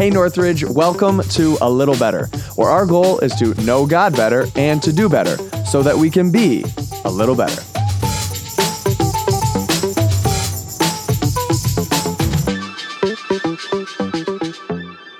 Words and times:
Hey 0.00 0.08
Northridge, 0.08 0.64
welcome 0.64 1.20
to 1.20 1.58
A 1.60 1.68
Little 1.68 1.94
Better, 1.94 2.24
where 2.56 2.70
our 2.70 2.86
goal 2.86 3.18
is 3.18 3.34
to 3.34 3.52
know 3.64 3.84
God 3.84 4.16
better 4.16 4.46
and 4.56 4.82
to 4.82 4.94
do 4.94 5.10
better 5.10 5.36
so 5.66 5.82
that 5.82 5.94
we 5.94 6.08
can 6.08 6.32
be 6.32 6.64
a 7.04 7.10
little 7.10 7.34
better. 7.34 7.60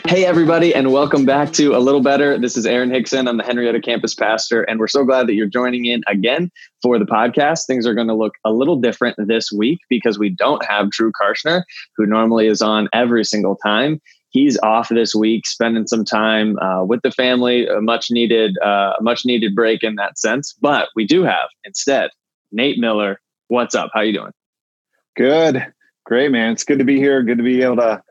Hey, 0.09 0.25
everybody, 0.25 0.75
and 0.75 0.91
welcome 0.91 1.27
back 1.27 1.53
to 1.53 1.77
A 1.77 1.79
Little 1.79 2.01
Better. 2.01 2.39
This 2.39 2.57
is 2.57 2.65
Aaron 2.65 2.91
Hickson. 2.91 3.29
I'm 3.29 3.37
the 3.37 3.45
Henrietta 3.45 3.83
campus 3.83 4.15
pastor, 4.15 4.63
and 4.63 4.81
we're 4.81 4.89
so 4.89 5.05
glad 5.05 5.27
that 5.27 5.35
you're 5.35 5.47
joining 5.47 5.85
in 5.85 6.03
again 6.09 6.51
for 6.83 6.99
the 6.99 7.05
podcast. 7.05 7.67
Things 7.67 7.87
are 7.87 7.95
going 7.95 8.09
to 8.09 8.15
look 8.15 8.33
a 8.47 8.53
little 8.53 8.77
different 8.81 9.17
this 9.19 9.53
week 9.53 9.81
because 9.91 10.19
we 10.19 10.31
don't 10.31 10.65
have 10.65 10.91
Drew 10.91 11.13
Karshner, 11.13 11.65
who 11.99 12.07
normally 12.07 12.47
is 12.47 12.63
on 12.63 12.89
every 12.95 13.25
single 13.25 13.57
time. 13.57 14.01
He's 14.31 14.59
off 14.63 14.89
this 14.89 15.15
week, 15.15 15.47
spending 15.47 15.87
some 15.87 16.05
time 16.05 16.59
uh, 16.61 16.85
with 16.85 17.03
the 17.03 17.11
family, 17.11 17.67
a 17.67 17.81
much 17.81 18.11
needed, 18.11 18.57
uh, 18.65 18.95
a 18.99 19.03
much 19.03 19.25
needed 19.25 19.55
break 19.55 19.83
in 19.83 19.97
that 19.97 20.19
sense. 20.19 20.55
But 20.61 20.89
we 20.95 21.05
do 21.05 21.25
have 21.25 21.49
instead 21.65 22.11
Nate 22.53 22.79
Miller. 22.79 23.21
What's 23.49 23.75
up? 23.75 23.91
How 23.93 24.03
you 24.03 24.13
doing? 24.13 24.33
Good, 25.17 25.67
great, 26.05 26.31
man. 26.31 26.53
It's 26.53 26.65
good 26.65 26.79
to 26.79 26.85
be 26.85 26.97
here. 26.97 27.23
Good 27.23 27.39
to 27.39 27.45
be 27.45 27.63
able 27.63 27.77
to 27.77 28.03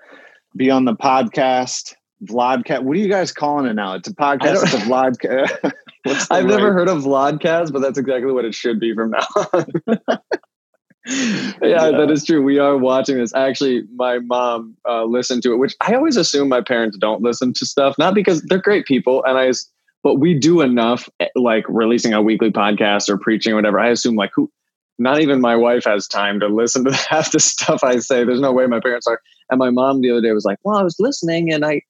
be 0.55 0.69
on 0.69 0.85
the 0.85 0.95
podcast. 0.95 1.95
Vlogcast. 2.25 2.83
What 2.83 2.97
are 2.97 2.99
you 2.99 3.07
guys 3.07 3.31
calling 3.31 3.65
it 3.65 3.75
now? 3.75 3.93
It's 3.93 4.09
a 4.09 4.13
podcast. 4.13 4.63
It's 4.63 4.73
a 4.73 4.77
vlogcast. 4.77 5.73
I've 6.29 6.29
right? 6.29 6.45
never 6.45 6.73
heard 6.73 6.89
of 6.89 7.03
Vlogcast, 7.03 7.71
but 7.71 7.79
that's 7.79 7.97
exactly 7.97 8.31
what 8.31 8.45
it 8.45 8.53
should 8.53 8.79
be 8.79 8.93
from 8.93 9.11
now 9.11 9.27
on. 9.53 10.20
yeah, 11.05 11.53
yeah, 11.62 11.91
that 11.91 12.12
is 12.12 12.26
true. 12.26 12.44
We 12.44 12.59
are 12.59 12.77
watching 12.77 13.17
this. 13.17 13.34
Actually, 13.34 13.84
my 13.95 14.20
mom 14.20 14.76
uh, 14.88 15.05
listened 15.05 15.43
to 15.43 15.54
it, 15.54 15.57
which 15.57 15.76
I 15.82 15.93
always 15.96 16.18
assume 16.18 16.49
my 16.49 16.62
parents 16.62 16.98
don't 16.98 17.21
listen 17.21 17.54
to 17.54 17.65
stuff, 17.65 17.96
not 17.98 18.13
because 18.13 18.41
they're 18.43 18.62
great 18.62 18.85
people, 18.85 19.23
and 19.26 19.38
I, 19.38 19.51
but 20.04 20.15
we 20.15 20.38
do 20.38 20.62
enough, 20.62 21.10
eh, 21.20 21.27
like 21.35 21.65
releasing 21.68 22.13
a 22.13 22.21
weekly 22.21 22.51
podcast 22.51 23.10
or 23.10 23.18
preaching 23.18 23.54
or 23.54 23.55
whatever. 23.55 23.79
I 23.79 23.90
assume 23.90 24.15
like 24.15 24.32
who, 24.35 24.51
not 24.98 25.21
even 25.21 25.41
my 25.41 25.55
wife 25.55 25.85
has 25.85 26.07
time 26.07 26.40
to 26.41 26.48
listen 26.48 26.84
to 26.85 26.93
half 27.10 27.32
the 27.32 27.40
stuff 27.40 27.84
I 27.84 27.99
say. 27.99 28.23
There's 28.23 28.41
no 28.41 28.51
way 28.51 28.66
my 28.68 28.82
parents 28.82 29.07
are. 29.07 29.21
And 29.49 29.57
my 29.57 29.70
mom 29.70 30.01
the 30.01 30.12
other 30.12 30.21
day 30.21 30.32
was 30.32 30.45
like, 30.45 30.60
"Well, 30.63 30.77
I 30.77 30.84
was 30.84 30.95
listening, 30.99 31.51
and 31.51 31.66
I." 31.66 31.82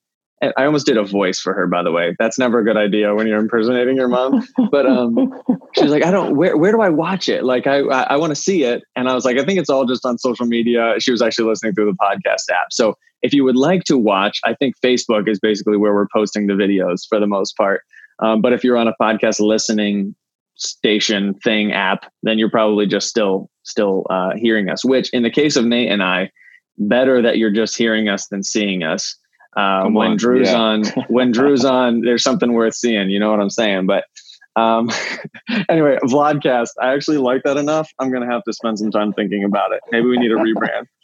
And 0.42 0.54
I 0.56 0.64
almost 0.64 0.86
did 0.86 0.96
a 0.96 1.04
voice 1.04 1.38
for 1.38 1.54
her, 1.54 1.68
by 1.68 1.84
the 1.84 1.92
way. 1.92 2.16
That's 2.18 2.40
never 2.40 2.60
a 2.60 2.64
good 2.64 2.78
idea 2.78 3.14
when 3.14 3.28
you're 3.28 3.40
impersonating 3.40 3.98
your 3.98 4.08
mom. 4.08 4.48
But 4.72 4.86
um, 4.86 5.34
she's 5.74 5.92
like, 5.92 6.04
I 6.04 6.12
don't. 6.12 6.36
Where 6.36 6.58
where 6.58 6.72
do 6.72 6.82
I 6.82 6.90
watch 6.90 7.30
it? 7.30 7.44
Like, 7.44 7.68
I 7.68 7.80
I, 7.80 8.02
I 8.02 8.16
want 8.18 8.32
to 8.32 8.36
see 8.36 8.64
it. 8.64 8.84
And 8.96 9.10
I 9.10 9.14
was 9.14 9.26
like, 9.26 9.38
I 9.38 9.46
think 9.46 9.60
it's 9.60 9.70
all 9.70 9.86
just 9.86 10.06
on 10.06 10.18
social 10.18 10.46
media. 10.46 10.96
She 11.00 11.12
was 11.12 11.22
actually 11.22 11.50
listening 11.50 11.74
through 11.74 11.86
the 11.86 11.98
podcast 11.98 12.54
app. 12.54 12.68
So 12.72 12.96
if 13.22 13.34
you 13.34 13.44
would 13.44 13.56
like 13.56 13.84
to 13.86 13.98
watch, 13.98 14.40
I 14.44 14.54
think 14.54 14.76
Facebook 14.84 15.28
is 15.28 15.40
basically 15.40 15.78
where 15.78 15.94
we're 15.94 16.08
posting 16.14 16.48
the 16.48 16.54
videos 16.54 17.02
for 17.08 17.20
the 17.20 17.28
most 17.28 17.56
part. 17.58 17.82
Um, 18.22 18.42
but 18.42 18.54
if 18.54 18.64
you're 18.64 18.78
on 18.78 18.88
a 18.88 18.94
podcast 19.02 19.40
listening 19.40 20.16
station 20.56 21.34
thing 21.36 21.72
app, 21.72 22.12
then 22.24 22.38
you're 22.38 22.50
probably 22.50 22.86
just 22.86 23.08
still 23.08 23.50
still 23.64 24.06
uh, 24.10 24.32
hearing 24.36 24.70
us. 24.70 24.84
Which, 24.84 25.10
in 25.12 25.24
the 25.24 25.32
case 25.32 25.56
of 25.56 25.66
Nate 25.66 25.92
and 25.92 26.04
I, 26.04 26.32
better 26.78 27.22
that 27.22 27.38
you're 27.38 27.52
just 27.52 27.78
hearing 27.78 28.10
us 28.10 28.28
than 28.28 28.44
seeing 28.44 28.84
us. 28.84 29.16
Uh, 29.58 29.86
when 29.86 30.12
on. 30.12 30.18
Drew's 30.18 30.50
yeah. 30.50 30.60
on, 30.60 30.86
when 31.08 31.32
Drew's 31.34 31.66
on, 31.66 32.02
there's 32.02 32.24
something 32.24 32.54
worth 32.54 32.76
seeing. 32.76 33.10
You 33.10 33.20
know 33.20 33.32
what 33.32 33.40
I'm 33.40 33.50
saying? 33.50 33.88
But 33.88 34.06
um, 34.56 34.90
anyway, 35.70 35.98
Vlogcast. 36.04 36.72
I 36.82 36.94
actually 36.94 37.18
like 37.18 37.44
that 37.44 37.58
enough. 37.58 37.90
I'm 38.00 38.12
gonna 38.12 38.32
have 38.32 38.44
to 38.44 38.54
spend 38.54 38.80
some 38.80 38.92
time 38.92 39.14
thinking 39.14 39.44
about 39.44 39.72
it. 39.72 39.82
Maybe 39.92 40.08
we 40.08 40.18
need 40.18 40.32
a 40.32 40.36
rebrand. 40.36 40.86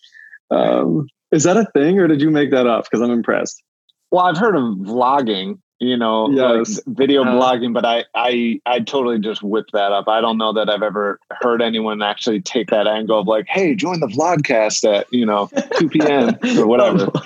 Um, 0.51 1.07
is 1.31 1.43
that 1.45 1.57
a 1.57 1.66
thing, 1.73 1.97
or 1.97 2.07
did 2.07 2.21
you 2.21 2.29
make 2.29 2.51
that 2.51 2.67
up? 2.67 2.85
Because 2.85 3.01
I'm 3.01 3.09
impressed. 3.09 3.63
Well, 4.11 4.25
I've 4.25 4.38
heard 4.38 4.55
of 4.55 4.61
vlogging, 4.61 5.57
you 5.79 5.97
know, 5.97 6.29
yes. 6.29 6.77
like 6.77 6.97
video 6.97 7.23
uh, 7.23 7.27
blogging, 7.27 7.73
but 7.73 7.85
I, 7.85 8.05
I, 8.16 8.61
I 8.66 8.79
totally 8.79 9.19
just 9.19 9.44
whipped 9.44 9.73
that 9.73 9.91
up. 9.91 10.07
I 10.07 10.22
don't 10.22 10.38
know 10.38 10.53
that 10.53 10.69
I've 10.69 10.81
ever 10.81 11.19
heard 11.31 11.61
anyone 11.61 12.01
actually 12.01 12.41
take 12.41 12.69
that 12.69 12.88
angle 12.88 13.19
of 13.19 13.27
like, 13.27 13.45
Hey, 13.47 13.75
join 13.75 14.00
the 14.00 14.07
vlogcast 14.07 14.89
at, 14.89 15.07
you 15.11 15.25
know, 15.25 15.50
2 15.77 15.89
p.m. 15.89 16.38
or 16.57 16.66
whatever. 16.66 17.11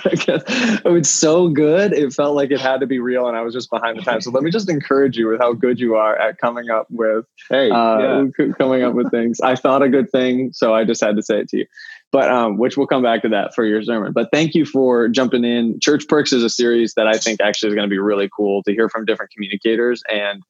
oh, 0.84 0.94
it's 0.96 1.10
so 1.10 1.48
good. 1.48 1.92
It 1.92 2.12
felt 2.12 2.34
like 2.34 2.50
it 2.50 2.60
had 2.60 2.80
to 2.80 2.86
be 2.86 2.98
real. 2.98 3.28
And 3.28 3.36
I 3.36 3.42
was 3.42 3.54
just 3.54 3.70
behind 3.70 3.98
the 3.98 4.02
times. 4.02 4.24
So 4.24 4.30
let 4.30 4.42
me 4.42 4.50
just 4.50 4.68
encourage 4.68 5.16
you 5.16 5.28
with 5.28 5.40
how 5.40 5.52
good 5.52 5.78
you 5.78 5.94
are 5.94 6.16
at 6.16 6.38
coming 6.38 6.70
up 6.70 6.86
with, 6.90 7.26
Hey, 7.48 7.70
uh, 7.70 8.24
yeah. 8.38 8.52
coming 8.58 8.82
up 8.82 8.94
with 8.94 9.10
things. 9.12 9.40
I 9.40 9.54
thought 9.54 9.82
a 9.82 9.88
good 9.88 10.10
thing. 10.10 10.52
So 10.52 10.74
I 10.74 10.84
just 10.84 11.00
had 11.00 11.16
to 11.16 11.22
say 11.22 11.40
it 11.40 11.48
to 11.50 11.58
you 11.58 11.66
but 12.12 12.30
um, 12.30 12.58
which 12.58 12.76
we'll 12.76 12.86
come 12.86 13.02
back 13.02 13.22
to 13.22 13.28
that 13.28 13.54
for 13.54 13.64
your 13.64 13.82
sermon. 13.82 14.12
But 14.12 14.28
thank 14.32 14.54
you 14.54 14.64
for 14.64 15.08
jumping 15.08 15.44
in. 15.44 15.78
Church 15.80 16.08
Perks 16.08 16.32
is 16.32 16.42
a 16.42 16.50
series 16.50 16.94
that 16.94 17.06
I 17.06 17.18
think 17.18 17.40
actually 17.40 17.68
is 17.68 17.74
going 17.74 17.88
to 17.88 17.90
be 17.90 17.98
really 17.98 18.28
cool 18.34 18.62
to 18.64 18.72
hear 18.72 18.88
from 18.88 19.04
different 19.04 19.30
communicators. 19.32 20.02
And 20.10 20.42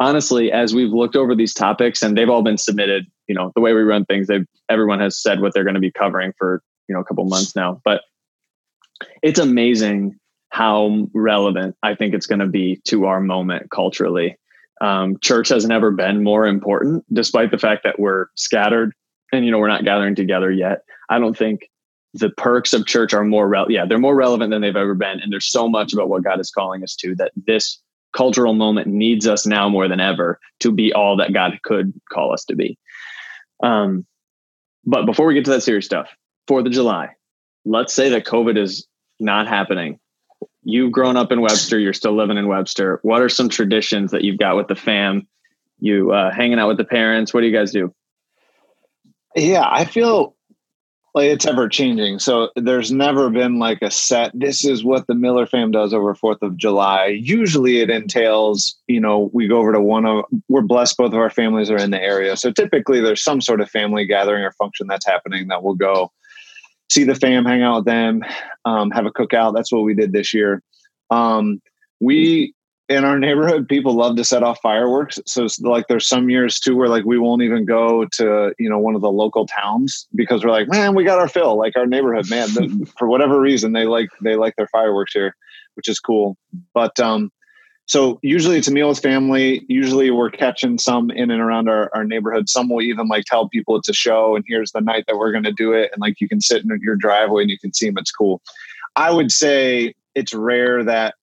honestly, 0.00 0.50
as 0.50 0.74
we've 0.74 0.90
looked 0.90 1.14
over 1.14 1.36
these 1.36 1.54
topics 1.54 2.02
and 2.02 2.16
they've 2.16 2.28
all 2.28 2.42
been 2.42 2.58
submitted, 2.58 3.06
you 3.28 3.34
know, 3.34 3.52
the 3.54 3.60
way 3.60 3.72
we 3.72 3.82
run 3.82 4.04
things, 4.04 4.26
they've 4.26 4.46
everyone 4.68 5.00
has 5.00 5.20
said 5.20 5.40
what 5.40 5.54
they're 5.54 5.64
going 5.64 5.74
to 5.74 5.80
be 5.80 5.92
covering 5.92 6.32
for 6.36 6.62
you 6.88 6.94
know 6.94 7.00
a 7.00 7.04
couple 7.04 7.24
months 7.24 7.54
now. 7.54 7.80
But 7.84 8.02
it's 9.22 9.38
amazing 9.38 10.18
how 10.48 11.06
relevant 11.14 11.76
I 11.82 11.94
think 11.94 12.12
it's 12.14 12.26
going 12.26 12.40
to 12.40 12.48
be 12.48 12.80
to 12.86 13.06
our 13.06 13.20
moment 13.20 13.70
culturally. 13.70 14.36
Um, 14.80 15.18
church 15.20 15.50
has 15.50 15.66
never 15.66 15.90
been 15.90 16.24
more 16.24 16.46
important, 16.46 17.04
despite 17.12 17.50
the 17.50 17.58
fact 17.58 17.84
that 17.84 18.00
we're 18.00 18.26
scattered 18.34 18.94
and 19.32 19.44
you 19.44 19.50
know 19.50 19.58
we're 19.58 19.68
not 19.68 19.84
gathering 19.84 20.14
together 20.14 20.50
yet. 20.50 20.82
I 21.08 21.18
don't 21.18 21.36
think 21.36 21.70
the 22.14 22.30
perks 22.30 22.72
of 22.72 22.86
church 22.86 23.14
are 23.14 23.24
more 23.24 23.48
re- 23.48 23.66
yeah 23.68 23.84
they're 23.86 23.98
more 23.98 24.16
relevant 24.16 24.50
than 24.50 24.62
they've 24.62 24.76
ever 24.76 24.94
been 24.94 25.20
and 25.20 25.32
there's 25.32 25.50
so 25.50 25.68
much 25.68 25.92
about 25.92 26.08
what 26.08 26.24
god 26.24 26.40
is 26.40 26.50
calling 26.50 26.82
us 26.82 26.96
to 26.96 27.14
that 27.14 27.30
this 27.46 27.80
cultural 28.12 28.54
moment 28.54 28.88
needs 28.88 29.28
us 29.28 29.46
now 29.46 29.68
more 29.68 29.86
than 29.86 30.00
ever 30.00 30.40
to 30.58 30.72
be 30.72 30.92
all 30.92 31.16
that 31.16 31.32
god 31.32 31.56
could 31.62 31.92
call 32.10 32.32
us 32.32 32.44
to 32.44 32.56
be. 32.56 32.76
Um, 33.62 34.04
but 34.84 35.06
before 35.06 35.26
we 35.26 35.34
get 35.34 35.44
to 35.44 35.52
that 35.52 35.62
serious 35.62 35.86
stuff 35.86 36.08
fourth 36.48 36.66
of 36.66 36.72
july 36.72 37.10
let's 37.64 37.92
say 37.92 38.08
that 38.08 38.24
covid 38.26 38.58
is 38.58 38.86
not 39.20 39.46
happening. 39.46 39.98
You've 40.62 40.92
grown 40.92 41.16
up 41.16 41.30
in 41.30 41.40
webster 41.40 41.78
you're 41.78 41.92
still 41.92 42.16
living 42.16 42.38
in 42.38 42.48
webster. 42.48 42.98
What 43.02 43.22
are 43.22 43.28
some 43.28 43.48
traditions 43.48 44.10
that 44.10 44.24
you've 44.24 44.38
got 44.38 44.56
with 44.56 44.68
the 44.68 44.74
fam? 44.74 45.28
You 45.78 46.12
uh, 46.12 46.32
hanging 46.32 46.58
out 46.58 46.68
with 46.68 46.78
the 46.78 46.84
parents? 46.84 47.32
What 47.32 47.40
do 47.40 47.46
you 47.46 47.56
guys 47.56 47.72
do 47.72 47.94
yeah, 49.36 49.66
I 49.68 49.84
feel 49.84 50.36
like 51.14 51.28
it's 51.28 51.46
ever 51.46 51.68
changing. 51.68 52.18
So 52.20 52.50
there's 52.54 52.92
never 52.92 53.30
been 53.30 53.58
like 53.58 53.82
a 53.82 53.90
set, 53.90 54.30
this 54.32 54.64
is 54.64 54.84
what 54.84 55.06
the 55.06 55.14
Miller 55.14 55.46
fam 55.46 55.72
does 55.72 55.92
over 55.92 56.14
4th 56.14 56.42
of 56.42 56.56
July. 56.56 57.06
Usually 57.06 57.80
it 57.80 57.90
entails, 57.90 58.76
you 58.86 59.00
know, 59.00 59.30
we 59.32 59.48
go 59.48 59.58
over 59.58 59.72
to 59.72 59.80
one 59.80 60.06
of, 60.06 60.24
we're 60.48 60.62
blessed 60.62 60.96
both 60.96 61.12
of 61.12 61.18
our 61.18 61.30
families 61.30 61.70
are 61.70 61.78
in 61.78 61.90
the 61.90 62.00
area. 62.00 62.36
So 62.36 62.52
typically 62.52 63.00
there's 63.00 63.24
some 63.24 63.40
sort 63.40 63.60
of 63.60 63.68
family 63.68 64.06
gathering 64.06 64.44
or 64.44 64.52
function 64.52 64.86
that's 64.86 65.06
happening 65.06 65.48
that 65.48 65.62
we'll 65.64 65.74
go 65.74 66.12
see 66.90 67.04
the 67.04 67.14
fam, 67.14 67.44
hang 67.44 67.62
out 67.62 67.76
with 67.76 67.84
them, 67.86 68.22
um, 68.64 68.90
have 68.90 69.06
a 69.06 69.12
cookout. 69.12 69.54
That's 69.54 69.72
what 69.72 69.82
we 69.82 69.94
did 69.94 70.12
this 70.12 70.32
year. 70.32 70.62
Um, 71.10 71.60
we 72.00 72.54
in 72.90 73.04
our 73.04 73.20
neighborhood, 73.20 73.68
people 73.68 73.94
love 73.94 74.16
to 74.16 74.24
set 74.24 74.42
off 74.42 74.58
fireworks. 74.60 75.20
So 75.24 75.46
like 75.60 75.86
there's 75.86 76.08
some 76.08 76.28
years 76.28 76.58
too 76.58 76.74
where 76.74 76.88
like 76.88 77.04
we 77.04 77.20
won't 77.20 77.40
even 77.40 77.64
go 77.64 78.04
to, 78.14 78.52
you 78.58 78.68
know, 78.68 78.80
one 78.80 78.96
of 78.96 79.00
the 79.00 79.12
local 79.12 79.46
towns 79.46 80.08
because 80.16 80.44
we're 80.44 80.50
like, 80.50 80.68
man, 80.68 80.96
we 80.96 81.04
got 81.04 81.20
our 81.20 81.28
fill. 81.28 81.56
Like 81.56 81.76
our 81.76 81.86
neighborhood, 81.86 82.28
man, 82.28 82.48
the, 82.48 82.92
for 82.98 83.06
whatever 83.06 83.40
reason, 83.40 83.72
they 83.72 83.84
like, 83.84 84.08
they 84.22 84.34
like 84.34 84.56
their 84.56 84.66
fireworks 84.66 85.12
here, 85.12 85.36
which 85.74 85.88
is 85.88 86.00
cool. 86.00 86.36
But, 86.74 86.98
um, 86.98 87.30
so 87.86 88.18
usually 88.22 88.58
it's 88.58 88.66
a 88.66 88.72
meal 88.72 88.88
with 88.88 88.98
family. 88.98 89.64
Usually 89.68 90.10
we're 90.10 90.30
catching 90.30 90.76
some 90.76 91.12
in 91.12 91.30
and 91.30 91.40
around 91.40 91.68
our, 91.68 91.90
our 91.94 92.04
neighborhood. 92.04 92.48
Some 92.48 92.68
will 92.68 92.82
even 92.82 93.06
like 93.06 93.24
tell 93.24 93.48
people 93.48 93.76
it's 93.76 93.88
a 93.88 93.92
show 93.92 94.34
and 94.34 94.44
here's 94.48 94.72
the 94.72 94.80
night 94.80 95.04
that 95.06 95.16
we're 95.16 95.32
going 95.32 95.44
to 95.44 95.52
do 95.52 95.72
it. 95.72 95.90
And 95.92 96.00
like 96.00 96.20
you 96.20 96.28
can 96.28 96.40
sit 96.40 96.64
in 96.64 96.76
your 96.82 96.96
driveway 96.96 97.42
and 97.42 97.50
you 97.50 97.58
can 97.58 97.72
see 97.72 97.86
them. 97.86 97.98
It's 97.98 98.10
cool. 98.10 98.42
I 98.96 99.12
would 99.12 99.30
say 99.30 99.94
it's 100.16 100.34
rare 100.34 100.82
that 100.82 101.14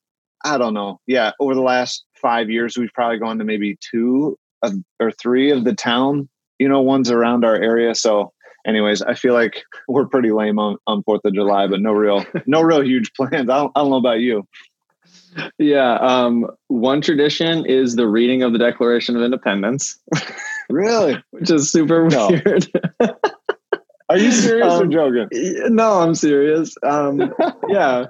I 0.43 0.57
don't 0.57 0.73
know. 0.73 0.99
Yeah, 1.07 1.31
over 1.39 1.55
the 1.55 1.61
last 1.61 2.05
five 2.21 2.49
years, 2.49 2.77
we've 2.77 2.93
probably 2.93 3.19
gone 3.19 3.37
to 3.39 3.43
maybe 3.43 3.77
two 3.79 4.37
of, 4.61 4.73
or 4.99 5.11
three 5.11 5.51
of 5.51 5.63
the 5.63 5.73
town, 5.73 6.29
you 6.59 6.67
know, 6.67 6.81
ones 6.81 7.11
around 7.11 7.45
our 7.45 7.55
area. 7.55 7.95
So, 7.95 8.33
anyways, 8.65 9.01
I 9.01 9.13
feel 9.13 9.33
like 9.33 9.63
we're 9.87 10.07
pretty 10.07 10.31
lame 10.31 10.59
on 10.59 10.77
on 10.87 11.03
Fourth 11.03 11.21
of 11.25 11.33
July, 11.33 11.67
but 11.67 11.81
no 11.81 11.93
real, 11.93 12.25
no 12.45 12.61
real 12.61 12.83
huge 12.83 13.13
plans. 13.13 13.49
I 13.49 13.57
don't, 13.57 13.71
I 13.75 13.81
don't 13.81 13.91
know 13.91 13.97
about 13.97 14.19
you. 14.19 14.47
Yeah, 15.59 15.95
um, 15.95 16.47
one 16.67 17.01
tradition 17.01 17.65
is 17.65 17.95
the 17.95 18.07
reading 18.07 18.43
of 18.43 18.53
the 18.53 18.59
Declaration 18.59 19.15
of 19.15 19.21
Independence. 19.21 19.99
Really, 20.69 21.21
which 21.31 21.51
is 21.51 21.71
super 21.71 22.07
no. 22.07 22.29
weird. 22.29 22.67
Are 24.09 24.17
you 24.17 24.31
serious 24.31 24.73
um, 24.73 24.83
or 24.83 24.85
joking? 24.87 25.29
No, 25.75 25.99
I'm 25.99 26.15
serious. 26.15 26.75
Um, 26.81 27.33
yeah, 27.67 28.05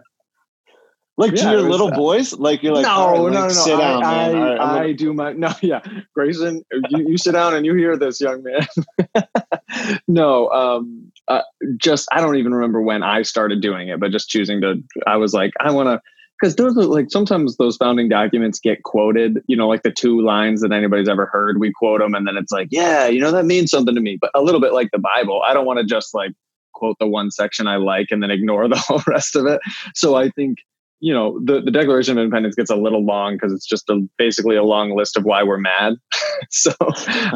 Like 1.17 1.31
Yeah, 1.31 1.45
to 1.45 1.51
your 1.51 1.63
was, 1.63 1.71
little 1.71 1.87
uh, 1.87 1.95
boys? 1.95 2.33
Like 2.33 2.61
you're 2.61 2.73
like, 2.73 2.85
no, 2.85 3.07
right, 3.07 3.17
no, 3.17 3.23
like, 3.23 3.33
no, 3.33 3.41
no. 3.41 3.49
sit 3.49 3.75
I, 3.75 3.79
down, 3.79 4.03
I, 4.03 4.33
man. 4.33 4.35
All 4.35 4.67
right, 4.67 4.81
I 4.81 4.91
do 4.93 5.13
my 5.13 5.33
no, 5.33 5.51
yeah. 5.61 5.81
Grayson, 6.13 6.63
you, 6.89 7.09
you 7.09 7.17
sit 7.17 7.31
down 7.31 7.55
and 7.55 7.65
you 7.65 7.73
hear 7.73 7.97
this, 7.97 8.21
young 8.21 8.43
man. 8.43 9.25
no, 10.07 10.49
um, 10.49 11.11
uh, 11.27 11.41
just 11.77 12.07
I 12.11 12.21
don't 12.21 12.35
even 12.35 12.53
remember 12.53 12.81
when 12.81 13.01
I 13.01 13.23
started 13.23 13.61
doing 13.61 13.89
it, 13.89 13.99
but 13.99 14.11
just 14.11 14.29
choosing 14.29 14.61
to. 14.61 14.81
I 15.07 15.17
was 15.17 15.33
like, 15.33 15.53
I 15.59 15.71
want 15.71 15.87
to. 15.87 16.01
Because 16.39 16.55
those 16.55 16.77
are 16.77 16.83
like 16.83 17.09
sometimes 17.09 17.57
those 17.57 17.77
founding 17.77 18.09
documents 18.09 18.59
get 18.59 18.83
quoted, 18.83 19.41
you 19.47 19.57
know, 19.57 19.67
like 19.67 19.81
the 19.81 19.89
two 19.89 20.21
lines 20.21 20.61
that 20.61 20.71
anybody's 20.71 21.09
ever 21.09 21.25
heard. 21.25 21.59
We 21.59 21.73
quote 21.73 21.99
them, 21.99 22.13
and 22.13 22.27
then 22.27 22.37
it's 22.37 22.51
like, 22.51 22.67
yeah, 22.69 23.07
you 23.07 23.19
know, 23.19 23.31
that 23.31 23.45
means 23.45 23.71
something 23.71 23.95
to 23.95 24.01
me. 24.01 24.19
But 24.21 24.29
a 24.35 24.43
little 24.43 24.61
bit 24.61 24.71
like 24.71 24.91
the 24.91 24.99
Bible, 24.99 25.41
I 25.41 25.55
don't 25.55 25.65
want 25.65 25.79
to 25.79 25.85
just 25.85 26.13
like 26.13 26.33
quote 26.73 26.97
the 26.99 27.07
one 27.07 27.31
section 27.31 27.65
I 27.65 27.77
like 27.77 28.11
and 28.11 28.21
then 28.21 28.29
ignore 28.29 28.67
the 28.69 28.77
whole 28.77 29.01
rest 29.07 29.35
of 29.35 29.47
it. 29.47 29.59
So 29.95 30.15
I 30.15 30.29
think 30.29 30.59
you 30.99 31.13
know 31.13 31.39
the, 31.43 31.61
the 31.61 31.71
declaration 31.71 32.17
of 32.17 32.23
independence 32.23 32.55
gets 32.55 32.69
a 32.69 32.75
little 32.75 33.05
long 33.05 33.35
because 33.35 33.53
it's 33.53 33.65
just 33.65 33.89
a, 33.89 34.07
basically 34.17 34.55
a 34.55 34.63
long 34.63 34.95
list 34.95 35.17
of 35.17 35.23
why 35.23 35.43
we're 35.43 35.57
mad. 35.57 35.95
So 36.51 36.71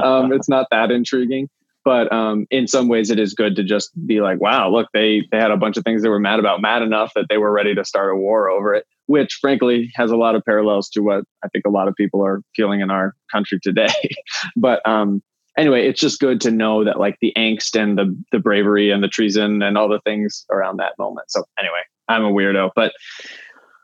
um, 0.03 0.31
it's 0.31 0.47
not 0.47 0.67
that 0.69 0.91
intriguing. 0.91 1.49
But 1.83 2.11
um, 2.13 2.45
in 2.51 2.67
some 2.67 2.87
ways 2.87 3.09
it 3.09 3.19
is 3.19 3.33
good 3.33 3.55
to 3.55 3.63
just 3.63 3.89
be 4.05 4.21
like 4.21 4.39
wow 4.39 4.69
look 4.69 4.87
they 4.93 5.23
they 5.31 5.39
had 5.39 5.49
a 5.51 5.57
bunch 5.57 5.77
of 5.77 5.83
things 5.83 6.03
they 6.03 6.09
were 6.09 6.19
mad 6.19 6.39
about 6.39 6.61
mad 6.61 6.83
enough 6.83 7.11
that 7.15 7.25
they 7.29 7.37
were 7.37 7.51
ready 7.51 7.73
to 7.73 7.83
start 7.83 8.13
a 8.13 8.15
war 8.15 8.49
over 8.49 8.75
it 8.75 8.85
which 9.07 9.39
frankly 9.41 9.91
has 9.95 10.11
a 10.11 10.15
lot 10.15 10.35
of 10.35 10.45
parallels 10.45 10.89
to 10.89 11.01
what 11.01 11.23
i 11.43 11.47
think 11.47 11.65
a 11.65 11.71
lot 11.71 11.87
of 11.87 11.95
people 11.95 12.23
are 12.23 12.41
feeling 12.55 12.81
in 12.81 12.91
our 12.91 13.15
country 13.31 13.59
today. 13.61 13.87
But 14.55 14.87
um, 14.87 15.23
anyway 15.57 15.87
it's 15.87 15.99
just 15.99 16.19
good 16.19 16.39
to 16.41 16.51
know 16.51 16.83
that 16.83 16.99
like 16.99 17.17
the 17.21 17.33
angst 17.35 17.79
and 17.79 17.97
the 17.97 18.15
the 18.31 18.39
bravery 18.39 18.91
and 18.91 19.03
the 19.03 19.07
treason 19.07 19.63
and 19.63 19.77
all 19.77 19.89
the 19.89 20.01
things 20.05 20.45
around 20.51 20.77
that 20.77 20.93
moment. 20.99 21.31
So 21.31 21.43
anyway 21.57 21.81
i'm 22.07 22.23
a 22.23 22.31
weirdo. 22.31 22.69
But 22.75 22.93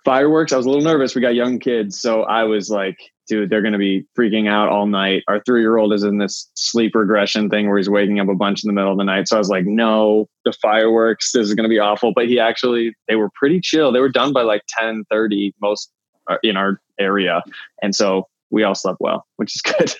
fireworks 0.08 0.54
i 0.54 0.58
was 0.58 0.66
a 0.66 0.70
little 0.70 0.86
nervous 0.86 1.14
we 1.14 1.22
got 1.22 1.36
young 1.36 1.60
kids 1.60 2.00
so 2.00 2.24
i 2.24 2.42
was 2.42 2.70
like 2.70 2.98
dude 3.28 3.50
they're 3.50 3.62
going 3.62 3.74
to 3.74 3.78
be 3.78 4.06
freaking 4.18 4.50
out 4.50 4.70
all 4.70 4.88
night 4.88 5.22
our 5.28 5.42
three 5.46 5.60
year 5.60 5.76
old 5.76 5.92
is 5.92 6.02
in 6.02 6.18
this 6.18 6.50
sleep 6.54 6.96
regression 6.96 7.50
thing 7.50 7.68
where 7.68 7.78
he's 7.78 7.90
waking 7.90 8.18
up 8.18 8.30
a 8.30 8.34
bunch 8.34 8.64
in 8.64 8.70
the 8.70 8.74
middle 8.74 8.94
of 8.94 8.98
the 8.98 9.04
night 9.04 9.28
so 9.28 9.36
i 9.36 9.38
was 9.38 9.50
like 9.50 9.66
no 9.66 10.26
the 10.46 10.54
fireworks 10.62 11.34
this 11.34 11.46
is 11.46 11.54
going 11.56 11.66
to 11.66 11.70
be 11.70 11.78
awful 11.78 12.14
but 12.16 12.26
he 12.26 12.40
actually 12.40 12.94
they 13.10 13.18
were 13.18 13.30
pretty 13.36 13.60
chill 13.60 13.92
they 13.92 14.00
were 14.00 14.08
done 14.08 14.32
by 14.32 14.44
like 14.44 14.62
10 14.70 15.04
30 15.12 15.54
most 15.62 15.92
uh, 16.30 16.38
in 16.42 16.56
our 16.56 16.80
area 16.98 17.44
and 17.82 17.94
so 17.94 18.26
we 18.50 18.64
all 18.64 18.76
slept 18.76 19.02
well 19.02 19.28
which 19.36 19.58
is 19.58 19.62
good 19.78 19.94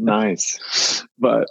nice. 0.00 1.06
but 1.20 1.46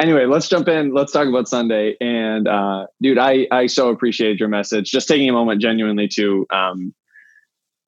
anyway, 0.00 0.26
let's 0.26 0.48
jump 0.48 0.68
in. 0.68 0.92
Let's 0.92 1.12
talk 1.12 1.28
about 1.28 1.48
Sunday. 1.48 1.96
And 2.00 2.48
uh, 2.48 2.86
dude, 3.00 3.18
I 3.18 3.46
I 3.50 3.66
so 3.66 3.90
appreciated 3.90 4.40
your 4.40 4.48
message. 4.48 4.90
Just 4.90 5.08
taking 5.08 5.28
a 5.28 5.32
moment 5.32 5.60
genuinely 5.60 6.08
to 6.14 6.46
um, 6.50 6.94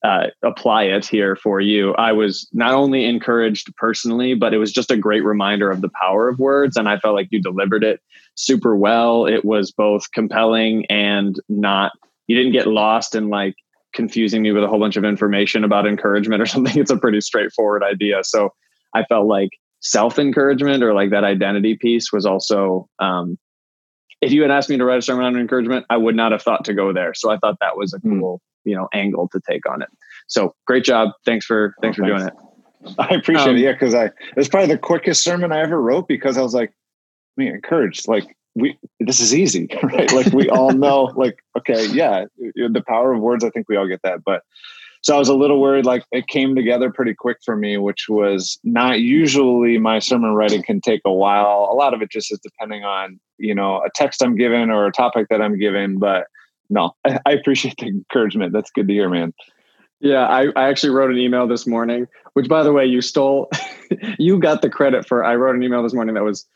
uh, 0.05 0.27
apply 0.43 0.85
it 0.85 1.07
here 1.07 1.35
for 1.35 1.61
you. 1.61 1.95
I 1.95 2.13
was 2.13 2.47
not 2.53 2.75
only 2.75 3.07
encouraged 3.07 3.75
personally, 3.77 4.35
but 4.35 4.53
it 4.53 4.59
was 4.59 4.71
just 4.71 4.91
a 4.91 4.99
great 4.99 5.25
reminder 5.25 5.71
of 5.71 5.81
the 5.81 5.89
power 6.01 6.29
of 6.29 6.39
words. 6.39 6.77
And 6.77 6.91
I 6.91 6.99
felt 6.99 7.15
like 7.15 7.29
you 7.31 7.41
delivered 7.41 7.83
it 7.83 8.01
super 8.35 8.77
well. 8.77 9.25
It 9.25 9.47
was 9.47 9.73
both 9.73 10.13
compelling 10.13 10.85
and 10.91 11.41
not. 11.49 11.93
You 12.27 12.37
didn't 12.37 12.53
get 12.53 12.67
lost 12.67 13.15
in 13.15 13.31
like 13.31 13.55
confusing 13.95 14.43
me 14.43 14.53
with 14.53 14.63
a 14.63 14.69
whole 14.69 14.79
bunch 14.79 14.97
of 14.97 15.05
information 15.05 15.65
about 15.65 15.87
encouragement 15.87 16.43
or 16.43 16.47
something. 16.55 16.79
It's 16.79 16.91
a 16.91 16.99
pretty 16.99 17.23
straightforward 17.23 17.83
idea. 17.83 18.25
So 18.25 18.51
I 18.95 19.05
felt 19.05 19.27
like 19.27 19.51
self 19.81 20.19
encouragement 20.19 20.83
or 20.83 20.93
like 20.93 21.11
that 21.11 21.25
identity 21.25 21.79
piece 21.81 22.13
was 22.13 22.27
also 22.27 22.91
um, 22.99 23.39
if 24.25 24.33
you 24.33 24.43
had 24.43 24.51
asked 24.51 24.69
me 24.71 24.77
to 24.77 24.85
write 24.85 24.99
a 24.99 25.03
sermon 25.03 25.25
on 25.25 25.37
encouragement 25.37 25.85
i 25.91 25.97
would 25.97 26.17
not 26.17 26.33
have 26.33 26.43
thought 26.43 26.65
to 26.65 26.75
go 26.75 26.93
there 26.93 27.15
so 27.15 27.31
i 27.31 27.37
thought 27.39 27.57
that 27.61 27.77
was 27.77 27.93
a 27.95 27.99
Hmm. 27.99 28.19
cool 28.21 28.41
you 28.65 28.75
know 28.75 28.89
angle 28.93 29.29
to 29.29 29.41
take 29.49 29.69
on 29.69 29.83
it 29.83 29.89
so 30.27 30.55
great 30.67 30.85
job 30.85 31.11
thanks 31.25 31.45
for 31.47 31.75
thanks 31.83 31.99
Oh, 31.99 32.03
for 32.03 32.09
doing 32.09 32.23
it 32.27 32.33
I 32.99 33.15
appreciate 33.15 33.49
Um, 33.53 33.57
it. 33.57 33.61
Yeah, 33.61 33.73
because 33.73 33.95
I 33.95 34.11
it's 34.37 34.49
probably 34.49 34.75
the 34.75 34.79
quickest 34.79 35.25
sermon 35.25 35.53
I 35.53 35.61
ever 35.61 35.81
wrote 35.81 36.07
because 36.07 36.37
I 36.37 36.43
was 36.43 36.53
like, 36.53 36.71
me 37.39 37.49
encouraged. 37.49 38.07
Like 38.09 38.37
we 38.55 38.79
this 39.01 39.21
is 39.21 39.35
easy, 39.35 39.69
right? 39.83 40.13
Like 40.13 40.33
we 40.35 40.51
all 40.51 40.71
know, 40.73 41.05
like, 41.17 41.39
okay, 41.59 41.87
yeah, 41.87 42.27
the 42.37 42.83
power 42.87 43.15
of 43.15 43.23
words, 43.23 43.43
I 43.43 43.49
think 43.49 43.71
we 43.71 43.77
all 43.77 43.89
get 43.89 44.03
that. 44.03 44.23
But 44.23 44.43
so 45.05 45.15
I 45.15 45.19
was 45.19 45.29
a 45.29 45.35
little 45.35 45.61
worried, 45.61 45.85
like 45.85 46.03
it 46.13 46.29
came 46.29 46.57
together 46.57 46.91
pretty 46.91 47.13
quick 47.13 47.37
for 47.45 47.57
me, 47.57 47.77
which 47.77 48.07
was 48.09 48.59
not 48.65 49.01
usually 49.01 49.77
my 49.77 49.99
sermon 49.99 50.33
writing 50.33 50.63
can 50.63 50.81
take 50.81 51.03
a 51.05 51.13
while. 51.13 51.69
A 51.71 51.75
lot 51.75 51.93
of 51.93 52.01
it 52.01 52.11
just 52.11 52.33
is 52.33 52.41
depending 52.43 52.85
on, 52.85 53.21
you 53.37 53.55
know, 53.55 53.83
a 53.85 53.91
text 53.95 54.23
I'm 54.23 54.35
given 54.35 54.71
or 54.71 54.87
a 54.87 54.93
topic 54.93 55.27
that 55.29 55.43
I'm 55.43 55.59
given. 55.59 55.99
But 55.99 56.25
no, 56.71 56.93
I, 57.05 57.33
appreciate 57.33 57.77
the 57.77 57.89
encouragement. 57.89 58.55
That's 58.55 58.71
good 58.71 58.89
to 58.89 58.95
hear, 58.95 59.11
man. 59.11 59.35
yeah 60.01 60.27
I, 60.27 60.47
I 60.57 60.71
actually 60.71 60.95
wrote 60.95 61.11
an 61.11 61.19
email 61.19 61.47
this 61.47 61.67
morning 61.67 62.07
which 62.33 62.49
by 62.49 62.63
the 62.63 62.73
way 62.73 62.87
you 62.87 63.03
stole 63.03 63.51
you 64.19 64.39
got 64.39 64.63
the 64.63 64.71
credit 64.71 65.07
for 65.07 65.23
i 65.23 65.37
wrote 65.37 65.55
an 65.55 65.63
email 65.63 65.83
this 65.83 65.95
morning 65.95 66.15
that 66.15 66.25
was 66.25 66.47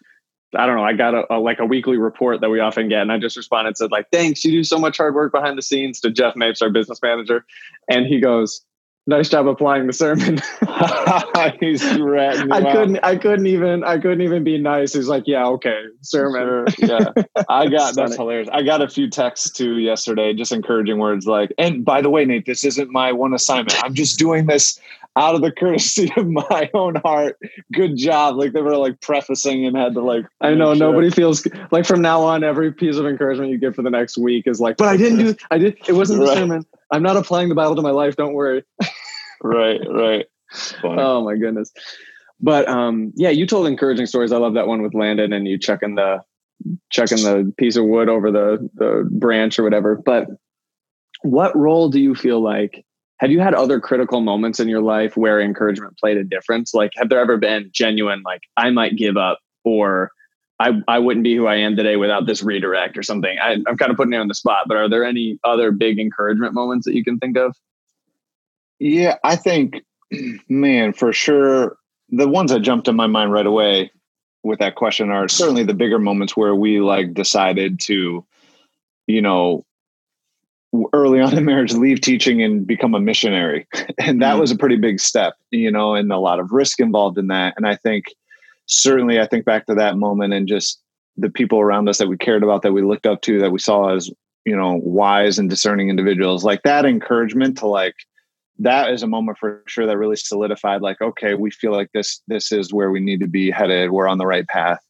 I 0.56 0.66
don't 0.66 0.76
know. 0.76 0.84
I 0.84 0.94
got 0.94 1.14
a, 1.14 1.34
a 1.34 1.38
like 1.38 1.58
a 1.58 1.66
weekly 1.66 1.98
report 1.98 2.40
that 2.40 2.48
we 2.48 2.60
often 2.60 2.88
get, 2.88 3.02
and 3.02 3.12
I 3.12 3.18
just 3.18 3.36
responded 3.36 3.76
said 3.76 3.90
like, 3.90 4.06
"Thanks, 4.10 4.44
you 4.44 4.50
do 4.50 4.64
so 4.64 4.78
much 4.78 4.96
hard 4.96 5.14
work 5.14 5.32
behind 5.32 5.58
the 5.58 5.62
scenes." 5.62 6.00
To 6.00 6.10
Jeff 6.10 6.36
Mapes, 6.36 6.62
our 6.62 6.70
business 6.70 7.00
manager, 7.02 7.44
and 7.88 8.06
he 8.06 8.18
goes, 8.18 8.64
"Nice 9.06 9.28
job 9.28 9.46
applying 9.46 9.86
the 9.86 9.92
sermon." 9.92 10.38
He's 11.60 11.84
ratting 11.98 12.50
I 12.50 12.58
out. 12.60 12.72
couldn't. 12.72 12.98
I 13.02 13.16
couldn't 13.16 13.46
even. 13.46 13.84
I 13.84 13.98
couldn't 13.98 14.22
even 14.22 14.42
be 14.42 14.56
nice. 14.56 14.94
He's 14.94 15.08
like, 15.08 15.24
"Yeah, 15.26 15.44
okay, 15.48 15.82
sermon." 16.00 16.66
Sure, 16.70 16.88
yeah, 16.88 17.10
I 17.48 17.66
got 17.68 17.94
that's 17.94 18.16
hilarious. 18.16 18.48
I 18.50 18.62
got 18.62 18.80
a 18.80 18.88
few 18.88 19.10
texts 19.10 19.50
too 19.50 19.76
yesterday, 19.78 20.32
just 20.32 20.52
encouraging 20.52 20.98
words 20.98 21.26
like, 21.26 21.52
"And 21.58 21.84
by 21.84 22.00
the 22.00 22.08
way, 22.08 22.24
Nate, 22.24 22.46
this 22.46 22.64
isn't 22.64 22.90
my 22.90 23.12
one 23.12 23.34
assignment. 23.34 23.76
I'm 23.84 23.92
just 23.92 24.18
doing 24.18 24.46
this 24.46 24.80
out 25.18 25.34
of 25.34 25.42
the 25.42 25.52
courtesy 25.52 26.10
of 26.16 26.26
my 26.28 26.70
own 26.72 26.94
heart. 26.96 27.36
Good 27.72 27.96
job!" 27.96 28.36
Like 28.36 28.52
they 28.52 28.62
were 28.62 28.76
like 28.76 29.00
prefacing 29.00 29.66
and 29.66 29.76
had 29.76 29.94
to 29.94 30.00
like. 30.00 30.24
I 30.40 30.54
know 30.54 30.74
sure. 30.74 30.86
nobody 30.86 31.10
feels 31.10 31.46
like 31.70 31.84
from 31.84 32.00
now 32.00 32.22
on. 32.22 32.44
Every 32.44 32.72
piece 32.72 32.96
of 32.96 33.06
encouragement 33.06 33.50
you 33.50 33.58
get 33.58 33.74
for 33.74 33.82
the 33.82 33.90
next 33.90 34.16
week 34.16 34.46
is 34.46 34.60
like, 34.60 34.76
"But 34.76 34.88
I 34.88 34.96
didn't 34.96 35.18
do. 35.18 35.34
I 35.50 35.58
did. 35.58 35.76
It 35.86 35.92
wasn't 35.92 36.20
the 36.20 36.34
sermon. 36.34 36.64
I'm 36.90 37.02
not 37.02 37.16
applying 37.16 37.48
the 37.48 37.54
Bible 37.54 37.76
to 37.76 37.82
my 37.82 37.90
life. 37.90 38.16
Don't 38.16 38.32
worry." 38.32 38.64
Right, 39.42 39.80
right. 39.88 40.26
Oh 40.82 41.24
my 41.24 41.36
goodness. 41.36 41.72
But 42.40 42.68
um, 42.68 43.12
yeah, 43.16 43.30
you 43.30 43.46
told 43.46 43.66
encouraging 43.66 44.06
stories. 44.06 44.32
I 44.32 44.38
love 44.38 44.54
that 44.54 44.66
one 44.66 44.82
with 44.82 44.94
Landon 44.94 45.32
and 45.32 45.46
you 45.46 45.58
chucking 45.58 45.96
the 45.96 46.22
chucking 46.90 47.22
the 47.22 47.52
piece 47.56 47.76
of 47.76 47.84
wood 47.84 48.08
over 48.08 48.30
the 48.30 48.68
the 48.74 49.08
branch 49.10 49.58
or 49.58 49.64
whatever. 49.64 49.96
But 49.96 50.28
what 51.22 51.56
role 51.56 51.88
do 51.88 52.00
you 52.00 52.14
feel 52.14 52.40
like? 52.40 52.84
Have 53.18 53.30
you 53.30 53.40
had 53.40 53.54
other 53.54 53.80
critical 53.80 54.20
moments 54.20 54.60
in 54.60 54.68
your 54.68 54.80
life 54.80 55.16
where 55.16 55.40
encouragement 55.40 55.98
played 55.98 56.16
a 56.16 56.24
difference? 56.24 56.72
Like, 56.72 56.92
have 56.96 57.08
there 57.08 57.20
ever 57.20 57.36
been 57.36 57.70
genuine, 57.72 58.22
like, 58.24 58.42
I 58.56 58.70
might 58.70 58.96
give 58.96 59.16
up 59.16 59.38
or 59.64 60.12
I, 60.60 60.80
I 60.88 60.98
wouldn't 60.98 61.24
be 61.24 61.36
who 61.36 61.46
I 61.46 61.56
am 61.56 61.76
today 61.76 61.96
without 61.96 62.26
this 62.26 62.42
redirect 62.42 62.96
or 62.96 63.02
something? 63.02 63.36
I, 63.40 63.58
I'm 63.66 63.76
kind 63.76 63.90
of 63.90 63.96
putting 63.96 64.12
you 64.12 64.18
on 64.18 64.28
the 64.28 64.34
spot, 64.34 64.66
but 64.66 64.76
are 64.76 64.88
there 64.88 65.04
any 65.04 65.38
other 65.44 65.70
big 65.70 65.98
encouragement 65.98 66.54
moments 66.54 66.86
that 66.86 66.94
you 66.94 67.04
can 67.04 67.18
think 67.18 67.36
of? 67.36 67.56
Yeah, 68.78 69.16
I 69.24 69.36
think, 69.36 69.82
man, 70.48 70.92
for 70.92 71.12
sure, 71.12 71.76
the 72.10 72.28
ones 72.28 72.50
that 72.50 72.60
jumped 72.60 72.88
in 72.88 72.96
my 72.96 73.06
mind 73.06 73.32
right 73.32 73.46
away 73.46 73.90
with 74.42 74.60
that 74.60 74.76
question 74.76 75.10
are 75.10 75.28
certainly 75.28 75.64
the 75.64 75.74
bigger 75.74 75.98
moments 75.98 76.36
where 76.36 76.54
we 76.54 76.80
like 76.80 77.14
decided 77.14 77.80
to, 77.80 78.24
you 79.06 79.22
know, 79.22 79.64
early 80.92 81.20
on 81.20 81.36
in 81.36 81.44
marriage, 81.44 81.72
leave 81.72 82.00
teaching 82.00 82.42
and 82.42 82.66
become 82.66 82.94
a 82.94 83.00
missionary. 83.00 83.66
And 83.98 84.22
that 84.22 84.36
Mhm. 84.36 84.40
was 84.40 84.50
a 84.50 84.56
pretty 84.56 84.76
big 84.76 85.00
step, 85.00 85.34
you 85.50 85.70
know, 85.70 85.94
and 85.94 86.12
a 86.12 86.18
lot 86.18 86.40
of 86.40 86.52
risk 86.52 86.80
involved 86.80 87.18
in 87.18 87.28
that. 87.28 87.54
And 87.56 87.66
I 87.66 87.74
think, 87.76 88.04
certainly, 88.66 89.20
I 89.20 89.26
think 89.26 89.44
back 89.44 89.66
to 89.66 89.74
that 89.74 89.96
moment 89.96 90.34
and 90.34 90.46
just 90.48 90.80
the 91.16 91.30
people 91.30 91.58
around 91.60 91.88
us 91.88 91.98
that 91.98 92.08
we 92.08 92.16
cared 92.16 92.42
about, 92.42 92.62
that 92.62 92.72
we 92.72 92.82
looked 92.82 93.06
up 93.06 93.22
to, 93.22 93.40
that 93.40 93.50
we 93.50 93.58
saw 93.58 93.94
as, 93.94 94.10
you 94.44 94.56
know, 94.56 94.74
wise 94.82 95.38
and 95.38 95.50
discerning 95.50 95.88
individuals, 95.90 96.44
like 96.44 96.62
that 96.62 96.84
encouragement 96.84 97.58
to 97.58 97.66
like, 97.66 97.94
that 98.60 98.90
is 98.92 99.02
a 99.02 99.06
moment 99.06 99.38
for 99.38 99.62
sure 99.66 99.86
that 99.86 99.96
really 99.98 100.16
solidified 100.16 100.82
like 100.82 101.00
okay 101.00 101.34
we 101.34 101.50
feel 101.50 101.72
like 101.72 101.90
this 101.92 102.20
this 102.26 102.50
is 102.50 102.72
where 102.72 102.90
we 102.90 103.00
need 103.00 103.20
to 103.20 103.28
be 103.28 103.50
headed 103.52 103.90
we're 103.92 104.08
on 104.08 104.18
the 104.18 104.26
right 104.26 104.48
path 104.48 104.80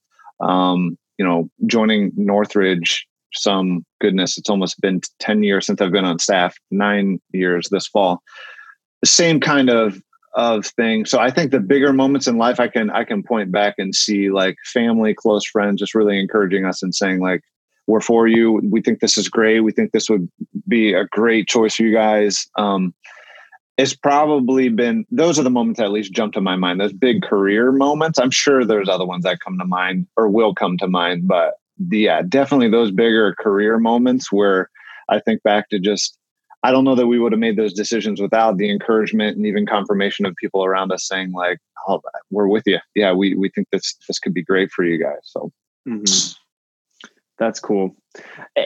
um 0.40 0.96
you 1.18 1.24
know 1.24 1.50
joining 1.66 2.12
northridge 2.16 3.06
some 3.32 3.84
goodness 4.00 4.38
it's 4.38 4.50
almost 4.50 4.80
been 4.80 5.00
10 5.18 5.42
years 5.42 5.66
since 5.66 5.80
i've 5.80 5.92
been 5.92 6.04
on 6.04 6.18
staff 6.18 6.56
9 6.70 7.20
years 7.32 7.68
this 7.70 7.86
fall. 7.86 8.22
The 9.02 9.08
same 9.08 9.40
kind 9.40 9.70
of 9.70 10.00
of 10.34 10.66
thing. 10.66 11.04
So 11.04 11.18
i 11.18 11.30
think 11.30 11.50
the 11.50 11.60
bigger 11.60 11.92
moments 11.92 12.26
in 12.26 12.36
life 12.36 12.60
i 12.60 12.68
can 12.68 12.90
i 12.90 13.04
can 13.04 13.22
point 13.22 13.50
back 13.50 13.74
and 13.78 13.94
see 13.94 14.30
like 14.30 14.56
family 14.64 15.14
close 15.14 15.44
friends 15.44 15.80
just 15.80 15.94
really 15.94 16.18
encouraging 16.18 16.64
us 16.64 16.82
and 16.82 16.94
saying 16.94 17.20
like 17.20 17.42
we're 17.88 18.02
for 18.02 18.28
you. 18.28 18.60
We 18.70 18.82
think 18.82 19.00
this 19.00 19.16
is 19.16 19.30
great. 19.30 19.60
We 19.60 19.72
think 19.72 19.92
this 19.92 20.10
would 20.10 20.28
be 20.68 20.92
a 20.92 21.06
great 21.06 21.48
choice 21.48 21.76
for 21.76 21.84
you 21.84 21.92
guys. 21.92 22.46
Um 22.56 22.94
it's 23.78 23.94
probably 23.94 24.68
been 24.68 25.06
those 25.10 25.38
are 25.38 25.44
the 25.44 25.50
moments 25.50 25.78
that 25.78 25.86
at 25.86 25.92
least 25.92 26.12
jump 26.12 26.34
to 26.34 26.40
my 26.40 26.56
mind. 26.56 26.80
Those 26.80 26.92
big 26.92 27.22
career 27.22 27.72
moments 27.72 28.18
i'm 28.18 28.30
sure 28.30 28.64
there's 28.64 28.88
other 28.88 29.06
ones 29.06 29.24
that 29.24 29.40
come 29.40 29.58
to 29.58 29.64
mind 29.64 30.06
or 30.16 30.28
will 30.28 30.54
come 30.54 30.76
to 30.78 30.88
mind 30.88 31.26
but 31.26 31.54
yeah 31.90 32.22
definitely 32.28 32.68
those 32.68 32.90
bigger 32.90 33.34
career 33.38 33.78
moments 33.78 34.32
where 34.32 34.68
i 35.08 35.18
think 35.20 35.42
back 35.42 35.68
to 35.68 35.78
just 35.78 36.18
I 36.62 36.72
don't 36.72 36.84
know 36.84 36.96
that 36.96 37.06
we 37.06 37.18
would 37.18 37.32
have 37.32 37.38
made 37.38 37.56
those 37.56 37.72
decisions 37.72 38.20
without 38.20 38.56
the 38.56 38.70
encouragement 38.70 39.36
and 39.36 39.46
even 39.46 39.66
confirmation 39.66 40.26
of 40.26 40.34
people 40.36 40.64
around 40.64 40.90
us 40.90 41.06
saying 41.06 41.32
like, 41.32 41.58
"Oh, 41.86 42.00
we're 42.30 42.48
with 42.48 42.64
you. 42.66 42.78
Yeah, 42.94 43.12
we 43.12 43.34
we 43.34 43.48
think 43.50 43.68
this 43.70 43.96
this 44.08 44.18
could 44.18 44.34
be 44.34 44.42
great 44.42 44.70
for 44.72 44.84
you 44.84 45.00
guys." 45.00 45.20
So 45.22 45.52
mm-hmm. 45.88 46.32
that's 47.38 47.60
cool, 47.60 47.94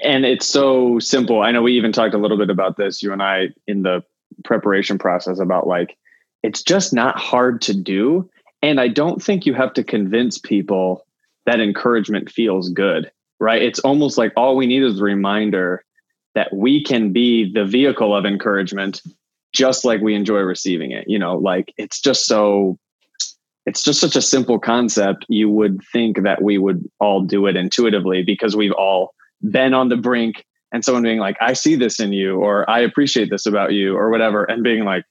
and 0.03 0.25
it's 0.25 0.47
so 0.47 0.99
simple. 1.01 1.43
I 1.43 1.51
know 1.51 1.63
we 1.63 1.77
even 1.77 1.93
talked 1.93 2.15
a 2.15 2.19
little 2.19 2.39
bit 2.39 2.51
about 2.51 2.79
this, 2.79 3.03
you 3.03 3.13
and 3.13 3.23
I, 3.23 3.49
in 3.67 3.83
the 3.83 4.03
preparation 4.45 4.99
process 4.99 5.39
about 5.39 5.67
like 5.67 5.97
it's 6.43 6.63
just 6.63 6.95
not 6.95 7.19
hard 7.19 7.61
to 7.63 7.75
do, 7.75 8.31
and 8.63 8.81
I 8.81 8.89
don't 8.89 9.23
think 9.23 9.45
you 9.45 9.53
have 9.53 9.75
to 9.75 9.85
convince 9.85 10.39
people 10.39 11.05
that 11.47 11.61
encouragement 11.61 12.31
feels 12.31 12.69
good. 12.71 13.11
Right? 13.41 13.63
It's 13.63 13.81
almost 13.81 14.19
like 14.19 14.33
all 14.37 14.57
we 14.57 14.67
need 14.67 14.85
is 14.85 15.01
a 15.01 15.05
reminder 15.05 15.85
that 16.35 16.55
we 16.55 16.83
can 16.83 17.13
be 17.13 17.53
the 17.53 17.65
vehicle 17.65 18.15
of 18.15 18.25
encouragement 18.25 19.03
just 19.53 19.85
like 19.85 20.01
we 20.01 20.15
enjoy 20.15 20.39
receiving 20.39 20.91
it 20.91 21.05
you 21.09 21.19
know 21.19 21.37
like 21.37 21.73
it's 21.77 22.01
just 22.01 22.27
so 22.27 22.79
it's 23.67 23.85
just 23.85 24.01
such 24.01 24.17
a 24.17 24.23
simple 24.23 24.59
concept 24.59 25.25
you 25.29 25.49
would 25.49 25.81
think 25.93 26.23
that 26.23 26.43
we 26.43 26.59
would 26.59 26.89
all 27.01 27.23
do 27.23 27.47
it 27.47 27.57
intuitively 27.57 28.23
because 28.23 28.57
we've 28.57 28.73
all 28.73 29.15
been 29.51 29.75
on 29.75 29.89
the 29.89 29.97
brink 29.97 30.45
and 30.73 30.85
someone 30.85 31.03
being 31.03 31.19
like 31.19 31.37
i 31.41 31.53
see 31.53 31.75
this 31.75 32.01
in 32.01 32.13
you 32.13 32.39
or 32.39 32.69
i 32.69 32.81
appreciate 32.81 33.31
this 33.31 33.47
about 33.47 33.73
you 33.73 33.97
or 33.97 34.11
whatever 34.11 34.45
and 34.45 34.63
being 34.63 34.85
like 34.85 35.05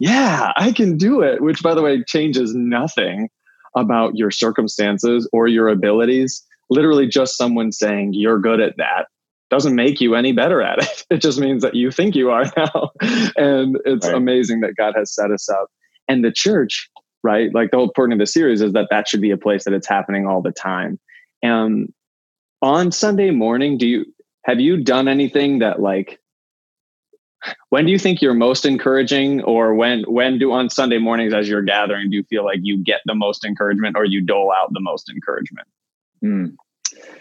yeah 0.00 0.52
i 0.56 0.72
can 0.72 0.96
do 0.96 1.20
it 1.20 1.42
which 1.42 1.62
by 1.62 1.74
the 1.74 1.82
way 1.82 2.02
changes 2.04 2.54
nothing 2.54 3.28
about 3.76 4.16
your 4.16 4.30
circumstances 4.30 5.28
or 5.32 5.46
your 5.48 5.68
abilities 5.68 6.44
literally 6.72 7.06
just 7.06 7.36
someone 7.36 7.70
saying 7.70 8.14
you're 8.14 8.38
good 8.38 8.60
at 8.60 8.76
that 8.78 9.06
doesn't 9.50 9.74
make 9.74 10.00
you 10.00 10.14
any 10.14 10.32
better 10.32 10.62
at 10.62 10.78
it. 10.78 11.04
It 11.10 11.18
just 11.18 11.38
means 11.38 11.62
that 11.62 11.74
you 11.74 11.90
think 11.90 12.16
you 12.16 12.30
are 12.30 12.44
now. 12.56 12.90
and 13.36 13.76
it's 13.84 14.06
right. 14.06 14.16
amazing 14.16 14.60
that 14.60 14.76
God 14.76 14.94
has 14.96 15.14
set 15.14 15.30
us 15.30 15.48
up. 15.50 15.68
And 16.08 16.24
the 16.24 16.32
church, 16.32 16.88
right? 17.22 17.54
Like 17.54 17.70
the 17.70 17.76
whole 17.76 17.92
point 17.94 18.14
of 18.14 18.18
the 18.18 18.26
series 18.26 18.62
is 18.62 18.72
that 18.72 18.88
that 18.90 19.08
should 19.08 19.20
be 19.20 19.30
a 19.30 19.36
place 19.36 19.64
that 19.64 19.74
it's 19.74 19.86
happening 19.86 20.26
all 20.26 20.40
the 20.40 20.52
time. 20.52 20.98
And 21.42 21.92
on 22.62 22.92
Sunday 22.92 23.30
morning, 23.30 23.76
do 23.76 23.86
you 23.86 24.06
have 24.44 24.58
you 24.58 24.82
done 24.82 25.06
anything 25.06 25.58
that 25.58 25.80
like 25.80 26.18
when 27.70 27.86
do 27.86 27.92
you 27.92 27.98
think 27.98 28.22
you're 28.22 28.34
most 28.34 28.64
encouraging 28.64 29.42
or 29.42 29.74
when 29.74 30.02
when 30.04 30.38
do 30.38 30.52
on 30.52 30.70
sunday 30.70 30.98
mornings 30.98 31.32
as 31.32 31.48
you're 31.48 31.62
gathering 31.62 32.10
do 32.10 32.16
you 32.16 32.24
feel 32.24 32.44
like 32.44 32.58
you 32.62 32.76
get 32.76 33.00
the 33.06 33.14
most 33.14 33.44
encouragement 33.44 33.96
or 33.96 34.04
you 34.04 34.20
dole 34.20 34.52
out 34.52 34.72
the 34.72 34.80
most 34.80 35.10
encouragement 35.10 35.66
mm. 36.24 36.54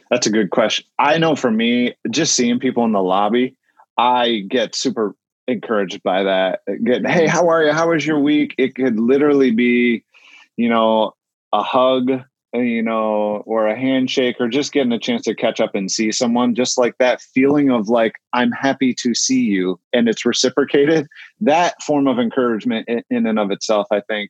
That's 0.10 0.28
a 0.28 0.32
good 0.32 0.50
question. 0.50 0.86
I 1.00 1.18
know 1.18 1.36
for 1.36 1.52
me, 1.52 1.96
just 2.10 2.36
seeing 2.36 2.60
people 2.60 2.84
in 2.86 2.92
the 2.92 3.02
lobby, 3.02 3.56
I 3.98 4.44
get 4.50 4.76
super 4.76 5.16
encouraged 5.48 6.04
by 6.04 6.24
that. 6.24 6.62
Get, 6.84 7.08
hey, 7.08 7.28
how 7.28 7.48
are 7.48 7.64
you? 7.64 7.72
How 7.72 7.90
was 7.90 8.06
your 8.06 8.20
week? 8.20 8.54
It 8.58 8.76
could 8.76 9.00
literally 9.00 9.52
be, 9.52 10.04
you 10.58 10.70
know, 10.70 11.14
a 11.54 11.64
hug, 11.64 12.24
you 12.54 12.84
know, 12.84 13.44
or 13.46 13.68
a 13.68 13.80
handshake, 13.80 14.36
or 14.40 14.48
just 14.48 14.74
getting 14.74 14.92
a 14.92 15.00
chance 15.00 15.24
to 15.24 15.36
catch 15.36 15.60
up 15.60 15.76
and 15.76 15.92
see 15.92 16.12
someone. 16.12 16.56
Just 16.56 16.78
like 16.78 16.98
that 17.00 17.22
feeling 17.22 17.72
of 17.72 17.90
like, 17.90 18.16
I'm 18.34 18.52
happy 18.52 18.94
to 18.96 19.14
see 19.14 19.42
you, 19.42 19.80
and 19.94 20.08
it's 20.08 20.26
reciprocated. 20.26 21.08
That 21.40 21.82
form 21.82 22.08
of 22.08 22.20
encouragement 22.20 22.88
in 22.88 23.26
and 23.26 23.40
of 23.40 23.52
itself, 23.52 23.88
I 23.92 24.02
think, 24.02 24.30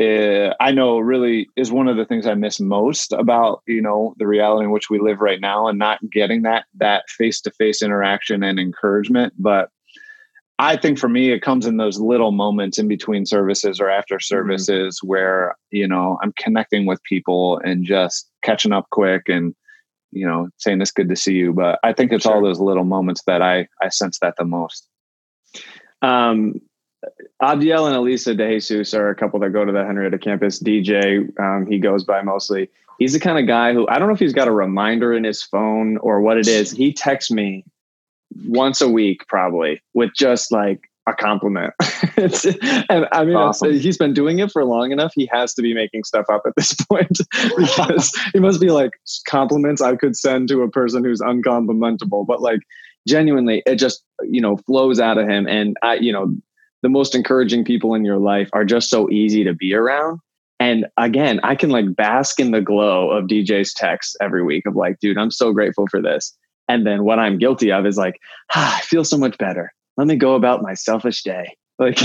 uh, 0.00 0.54
I 0.60 0.72
know 0.72 0.98
really 0.98 1.48
is 1.56 1.72
one 1.72 1.88
of 1.88 1.96
the 1.96 2.04
things 2.04 2.26
I 2.26 2.34
miss 2.34 2.60
most 2.60 3.12
about 3.12 3.62
you 3.66 3.80
know 3.80 4.14
the 4.18 4.26
reality 4.26 4.64
in 4.64 4.70
which 4.70 4.90
we 4.90 4.98
live 4.98 5.20
right 5.20 5.40
now, 5.40 5.68
and 5.68 5.78
not 5.78 6.00
getting 6.10 6.42
that 6.42 6.64
that 6.74 7.08
face 7.08 7.40
to 7.42 7.50
face 7.52 7.82
interaction 7.82 8.42
and 8.42 8.58
encouragement. 8.58 9.32
But 9.38 9.70
I 10.58 10.76
think 10.76 10.98
for 10.98 11.08
me, 11.08 11.32
it 11.32 11.42
comes 11.42 11.66
in 11.66 11.76
those 11.76 11.98
little 11.98 12.32
moments 12.32 12.78
in 12.78 12.88
between 12.88 13.26
services 13.26 13.78
or 13.78 13.90
after 13.90 14.16
mm-hmm. 14.16 14.34
services 14.34 14.98
mm-hmm. 14.98 15.08
where 15.08 15.56
you 15.70 15.86
know 15.86 16.18
I'm 16.22 16.32
connecting 16.38 16.86
with 16.86 17.02
people 17.02 17.60
and 17.64 17.84
just 17.84 18.30
catching 18.42 18.72
up 18.72 18.88
quick 18.90 19.28
and 19.28 19.54
you 20.12 20.26
know 20.26 20.48
saying 20.56 20.80
it's 20.80 20.92
good 20.92 21.08
to 21.08 21.16
see 21.16 21.34
you. 21.34 21.52
But 21.52 21.78
I 21.82 21.92
think 21.92 22.12
it's 22.12 22.22
sure. 22.22 22.34
all 22.34 22.42
those 22.42 22.60
little 22.60 22.84
moments 22.84 23.22
that 23.26 23.42
I 23.42 23.68
I 23.82 23.88
sense 23.88 24.18
that 24.20 24.36
the 24.36 24.44
most. 24.44 24.88
Um, 26.02 26.60
Abdiel 27.42 27.86
and 27.86 27.96
Elisa 27.96 28.34
De 28.34 28.58
Jesus 28.58 28.94
are 28.94 29.10
a 29.10 29.14
couple 29.14 29.38
that 29.40 29.50
go 29.50 29.64
to 29.64 29.72
the 29.72 29.84
Henrietta 29.84 30.18
campus. 30.18 30.62
DJ, 30.62 31.28
um, 31.38 31.66
he 31.66 31.78
goes 31.78 32.04
by 32.04 32.22
mostly. 32.22 32.70
He's 32.98 33.12
the 33.12 33.20
kind 33.20 33.38
of 33.38 33.46
guy 33.46 33.74
who 33.74 33.86
I 33.88 33.98
don't 33.98 34.08
know 34.08 34.14
if 34.14 34.20
he's 34.20 34.32
got 34.32 34.48
a 34.48 34.52
reminder 34.52 35.12
in 35.12 35.24
his 35.24 35.42
phone 35.42 35.98
or 35.98 36.22
what 36.22 36.38
it 36.38 36.48
is. 36.48 36.70
He 36.70 36.94
texts 36.94 37.30
me 37.30 37.64
once 38.46 38.80
a 38.80 38.88
week, 38.88 39.26
probably, 39.28 39.82
with 39.94 40.10
just 40.14 40.52
like 40.52 40.90
a 41.06 41.14
compliment. 41.14 41.72
and 42.16 43.06
I 43.12 43.24
mean, 43.24 43.36
awesome. 43.36 43.72
he's 43.72 43.96
been 43.96 44.12
doing 44.12 44.40
it 44.40 44.50
for 44.50 44.64
long 44.64 44.90
enough. 44.90 45.12
He 45.14 45.28
has 45.32 45.54
to 45.54 45.62
be 45.62 45.72
making 45.72 46.04
stuff 46.04 46.26
up 46.30 46.42
at 46.46 46.54
this 46.56 46.74
point 46.90 47.18
because 47.56 48.12
he 48.32 48.40
must 48.40 48.60
be 48.60 48.70
like 48.70 48.92
compliments 49.26 49.80
I 49.80 49.96
could 49.96 50.16
send 50.16 50.48
to 50.48 50.62
a 50.62 50.70
person 50.70 51.04
who's 51.04 51.20
uncomplimentable. 51.20 52.24
But 52.24 52.42
like 52.42 52.60
genuinely, 53.06 53.62
it 53.66 53.76
just 53.76 54.02
you 54.22 54.40
know 54.40 54.56
flows 54.58 54.98
out 54.98 55.18
of 55.18 55.28
him. 55.28 55.46
And 55.46 55.76
I, 55.82 55.94
you 55.94 56.12
know, 56.12 56.34
the 56.82 56.88
most 56.88 57.14
encouraging 57.14 57.64
people 57.64 57.94
in 57.94 58.04
your 58.04 58.18
life 58.18 58.50
are 58.52 58.64
just 58.64 58.90
so 58.90 59.08
easy 59.10 59.44
to 59.44 59.54
be 59.54 59.74
around. 59.74 60.20
And 60.58 60.86
again, 60.96 61.38
I 61.42 61.54
can 61.54 61.70
like 61.70 61.94
bask 61.94 62.40
in 62.40 62.50
the 62.50 62.62
glow 62.62 63.10
of 63.10 63.26
DJ's 63.26 63.74
text 63.74 64.16
every 64.20 64.42
week 64.42 64.66
of 64.66 64.74
like, 64.74 64.98
dude, 65.00 65.18
I'm 65.18 65.30
so 65.30 65.52
grateful 65.52 65.86
for 65.88 66.00
this. 66.00 66.34
And 66.68 66.86
then 66.86 67.04
what 67.04 67.18
I'm 67.18 67.38
guilty 67.38 67.72
of 67.72 67.86
is 67.86 67.96
like, 67.96 68.20
ah, 68.54 68.76
I 68.78 68.80
feel 68.82 69.04
so 69.04 69.18
much 69.18 69.38
better. 69.38 69.72
Let 69.96 70.06
me 70.06 70.16
go 70.16 70.34
about 70.34 70.62
my 70.62 70.74
selfish 70.74 71.22
day. 71.22 71.56
Like 71.78 71.98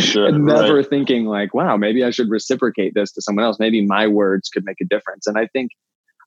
sure, 0.00 0.32
never 0.32 0.76
right. 0.76 0.88
thinking 0.88 1.26
like, 1.26 1.52
wow, 1.52 1.76
maybe 1.76 2.02
I 2.02 2.08
should 2.08 2.30
reciprocate 2.30 2.94
this 2.94 3.12
to 3.12 3.20
someone 3.20 3.44
else. 3.44 3.58
Maybe 3.58 3.84
my 3.84 4.06
words 4.06 4.48
could 4.48 4.64
make 4.64 4.80
a 4.80 4.86
difference. 4.86 5.26
And 5.26 5.36
I 5.36 5.48
think, 5.48 5.72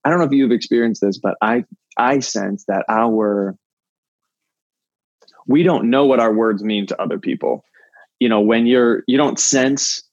I 0.04 0.12
don't 0.12 0.20
know 0.20 0.26
if 0.26 0.32
you've 0.32 0.52
experienced 0.52 1.02
this, 1.02 1.18
but 1.18 1.34
I 1.42 1.66
I 1.98 2.20
sense 2.20 2.64
that 2.68 2.86
our 2.88 3.56
we 5.48 5.64
don't 5.64 5.90
know 5.90 6.06
what 6.06 6.20
our 6.20 6.32
words 6.32 6.64
mean 6.64 6.86
to 6.86 7.02
other 7.02 7.18
people 7.18 7.64
you 8.20 8.30
know 8.30 8.42
when 8.42 8.66
you're 8.66 9.04
you 9.08 9.18
don't 9.18 9.40
sense 9.40 10.04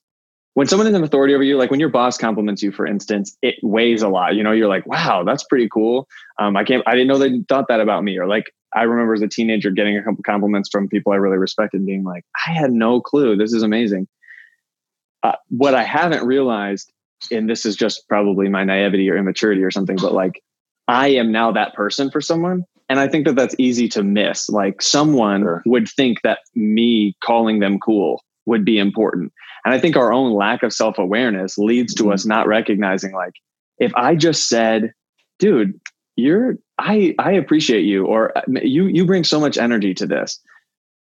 when 0.53 0.67
someone 0.67 0.87
is 0.87 0.93
an 0.93 1.03
authority 1.03 1.33
over 1.33 1.43
you 1.43 1.57
like 1.57 1.71
when 1.71 1.79
your 1.79 1.89
boss 1.89 2.17
compliments 2.17 2.61
you 2.61 2.71
for 2.71 2.85
instance 2.85 3.37
it 3.41 3.55
weighs 3.61 4.01
a 4.01 4.09
lot 4.09 4.35
you 4.35 4.43
know 4.43 4.51
you're 4.51 4.67
like 4.67 4.85
wow 4.85 5.23
that's 5.23 5.43
pretty 5.43 5.67
cool 5.69 6.07
um, 6.39 6.55
i 6.55 6.63
can't 6.63 6.83
i 6.87 6.91
didn't 6.91 7.07
know 7.07 7.17
they 7.17 7.41
thought 7.49 7.67
that 7.67 7.79
about 7.79 8.03
me 8.03 8.17
or 8.17 8.27
like 8.27 8.53
i 8.73 8.83
remember 8.83 9.13
as 9.13 9.21
a 9.21 9.27
teenager 9.27 9.71
getting 9.71 9.97
a 9.97 10.03
couple 10.03 10.23
compliments 10.23 10.69
from 10.69 10.87
people 10.87 11.11
i 11.11 11.15
really 11.15 11.37
respected 11.37 11.77
and 11.77 11.87
being 11.87 12.03
like 12.03 12.23
i 12.47 12.51
had 12.51 12.71
no 12.71 13.01
clue 13.01 13.35
this 13.35 13.53
is 13.53 13.63
amazing 13.63 14.07
uh, 15.23 15.35
what 15.49 15.73
i 15.73 15.83
haven't 15.83 16.25
realized 16.25 16.91
and 17.31 17.49
this 17.49 17.65
is 17.65 17.75
just 17.75 18.07
probably 18.07 18.49
my 18.49 18.63
naivety 18.63 19.09
or 19.09 19.17
immaturity 19.17 19.63
or 19.63 19.71
something 19.71 19.97
but 19.97 20.13
like 20.13 20.41
i 20.87 21.07
am 21.07 21.31
now 21.31 21.51
that 21.51 21.73
person 21.73 22.11
for 22.11 22.21
someone 22.21 22.65
and 22.89 22.99
I 22.99 23.07
think 23.07 23.25
that 23.25 23.35
that's 23.35 23.55
easy 23.57 23.87
to 23.89 24.03
miss. 24.03 24.49
Like 24.49 24.81
someone 24.81 25.41
sure. 25.41 25.63
would 25.65 25.87
think 25.87 26.21
that 26.23 26.39
me 26.53 27.15
calling 27.23 27.59
them 27.59 27.79
cool 27.79 28.21
would 28.45 28.65
be 28.65 28.77
important. 28.77 29.31
And 29.65 29.73
I 29.73 29.79
think 29.79 29.95
our 29.95 30.11
own 30.11 30.33
lack 30.33 30.63
of 30.63 30.73
self 30.73 30.97
awareness 30.97 31.57
leads 31.57 31.93
to 31.95 32.03
mm-hmm. 32.03 32.13
us 32.13 32.25
not 32.25 32.47
recognizing, 32.47 33.13
like, 33.13 33.33
if 33.79 33.93
I 33.95 34.15
just 34.15 34.47
said, 34.47 34.93
dude, 35.39 35.79
you're, 36.15 36.57
I, 36.77 37.15
I 37.17 37.33
appreciate 37.33 37.83
you, 37.83 38.05
or 38.05 38.37
uh, 38.37 38.41
you, 38.47 38.85
you 38.85 39.05
bring 39.05 39.23
so 39.23 39.39
much 39.39 39.57
energy 39.57 39.93
to 39.95 40.05
this. 40.05 40.39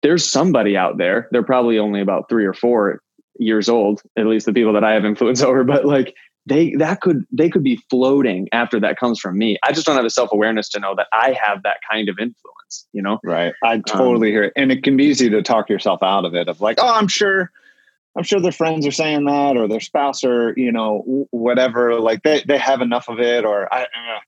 There's 0.03 0.29
somebody 0.29 0.77
out 0.77 0.99
there, 0.99 1.29
they're 1.31 1.43
probably 1.43 1.79
only 1.79 2.01
about 2.01 2.29
three 2.29 2.45
or 2.45 2.55
four 2.55 3.01
years 3.39 3.69
old, 3.69 4.03
at 4.17 4.27
least 4.27 4.47
the 4.47 4.53
people 4.53 4.75
that 4.75 4.85
I 4.85 4.93
have 4.93 5.05
influence 5.05 5.43
over, 5.43 5.65
but 5.65 5.85
like 5.85 6.15
they 6.47 6.75
that 6.77 7.01
could 7.01 7.25
they 7.33 7.49
could 7.49 7.63
be 7.63 7.77
floating 7.91 8.49
after 8.53 8.79
that 8.79 8.99
comes 8.99 9.19
from 9.19 9.39
me 9.39 9.57
i 9.63 9.73
just 9.73 9.87
don't 9.87 9.95
have 9.95 10.05
the 10.05 10.11
self-awareness 10.11 10.69
to 10.69 10.79
know 10.79 10.95
that 10.95 11.07
i 11.13 11.37
have 11.41 11.63
that 11.63 11.79
kind 11.91 12.09
of 12.09 12.19
influence 12.19 12.87
you 12.93 13.03
know 13.03 13.19
right 13.25 13.55
i 13.63 13.79
totally 13.79 14.29
um, 14.29 14.33
hear 14.33 14.45
it 14.45 14.53
and 14.57 14.71
it 14.71 14.83
can 14.83 14.97
be 14.97 15.05
easy 15.05 15.31
to 15.31 15.43
talk 15.43 15.69
yourself 15.69 16.03
out 16.03 16.25
of 16.25 16.35
it 16.35 16.49
of 16.49 16.61
like 16.61 16.79
oh 16.81 16.95
i'm 16.95 17.09
sure 17.09 17.51
i'm 18.17 18.23
sure 18.23 18.41
their 18.41 18.53
friends 18.53 18.87
are 18.87 18.93
saying 18.93 19.25
that 19.25 19.57
or 19.57 19.69
their 19.69 19.81
spouse 19.81 20.25
or 20.25 20.55
you 20.57 20.73
know 20.73 21.27
whatever 21.31 21.99
like 22.01 22.23
they, 22.23 22.43
they 22.47 22.59
have 22.59 22.81
enough 22.81 23.09
of 23.09 23.21
it 23.21 23.45
or 23.45 23.73
i 23.73 23.83
uh, 23.83 24.21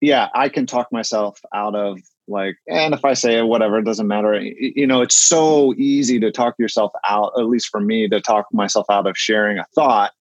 yeah 0.00 0.28
i 0.34 0.48
can 0.48 0.66
talk 0.66 0.90
myself 0.92 1.40
out 1.54 1.74
of 1.74 1.98
like 2.28 2.56
and 2.68 2.94
if 2.94 3.04
i 3.04 3.14
say 3.14 3.40
whatever 3.42 3.78
it 3.78 3.84
doesn't 3.84 4.08
matter 4.08 4.40
you 4.40 4.86
know 4.86 5.00
it's 5.00 5.16
so 5.16 5.74
easy 5.74 6.18
to 6.18 6.30
talk 6.30 6.54
yourself 6.58 6.92
out 7.04 7.32
at 7.38 7.46
least 7.46 7.68
for 7.68 7.80
me 7.80 8.08
to 8.08 8.20
talk 8.20 8.46
myself 8.52 8.86
out 8.90 9.06
of 9.06 9.16
sharing 9.16 9.58
a 9.58 9.66
thought 9.74 10.12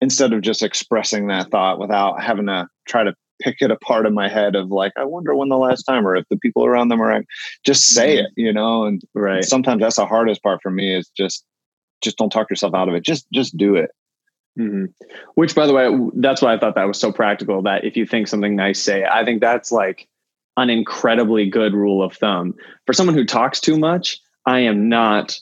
instead 0.00 0.32
of 0.32 0.42
just 0.42 0.62
expressing 0.62 1.28
that 1.28 1.50
thought 1.50 1.78
without 1.78 2.22
having 2.22 2.46
to 2.46 2.66
try 2.86 3.04
to 3.04 3.14
pick 3.40 3.56
it 3.60 3.70
apart 3.70 4.06
in 4.06 4.14
my 4.14 4.28
head 4.28 4.54
of 4.54 4.70
like 4.70 4.92
i 4.96 5.04
wonder 5.04 5.34
when 5.34 5.48
the 5.48 5.56
last 5.56 5.82
time 5.82 6.06
or 6.06 6.14
if 6.14 6.24
the 6.28 6.36
people 6.36 6.64
around 6.64 6.88
them 6.88 7.02
are 7.02 7.24
just 7.64 7.86
say 7.86 8.16
mm-hmm. 8.16 8.26
it 8.26 8.32
you 8.36 8.52
know 8.52 8.84
and 8.84 9.02
right 9.14 9.44
sometimes 9.44 9.80
that's 9.80 9.96
the 9.96 10.06
hardest 10.06 10.42
part 10.42 10.60
for 10.62 10.70
me 10.70 10.94
is 10.94 11.10
just 11.16 11.44
just 12.02 12.18
don't 12.18 12.30
talk 12.30 12.50
yourself 12.50 12.74
out 12.74 12.88
of 12.88 12.94
it 12.94 13.04
just 13.04 13.26
just 13.32 13.56
do 13.56 13.76
it 13.76 13.90
mm-hmm. 14.58 14.86
which 15.34 15.54
by 15.54 15.66
the 15.66 15.72
way 15.72 15.88
that's 16.16 16.42
why 16.42 16.54
i 16.54 16.58
thought 16.58 16.74
that 16.74 16.84
was 16.86 16.98
so 16.98 17.12
practical 17.12 17.62
that 17.62 17.84
if 17.84 17.96
you 17.96 18.06
think 18.06 18.28
something 18.28 18.56
nice 18.56 18.80
say 18.80 19.04
i 19.04 19.24
think 19.24 19.40
that's 19.40 19.72
like 19.72 20.08
an 20.56 20.70
incredibly 20.70 21.48
good 21.48 21.74
rule 21.74 22.02
of 22.02 22.14
thumb. 22.14 22.54
For 22.86 22.92
someone 22.92 23.16
who 23.16 23.24
talks 23.24 23.60
too 23.60 23.78
much, 23.78 24.18
I 24.46 24.60
am 24.60 24.88
not 24.88 25.38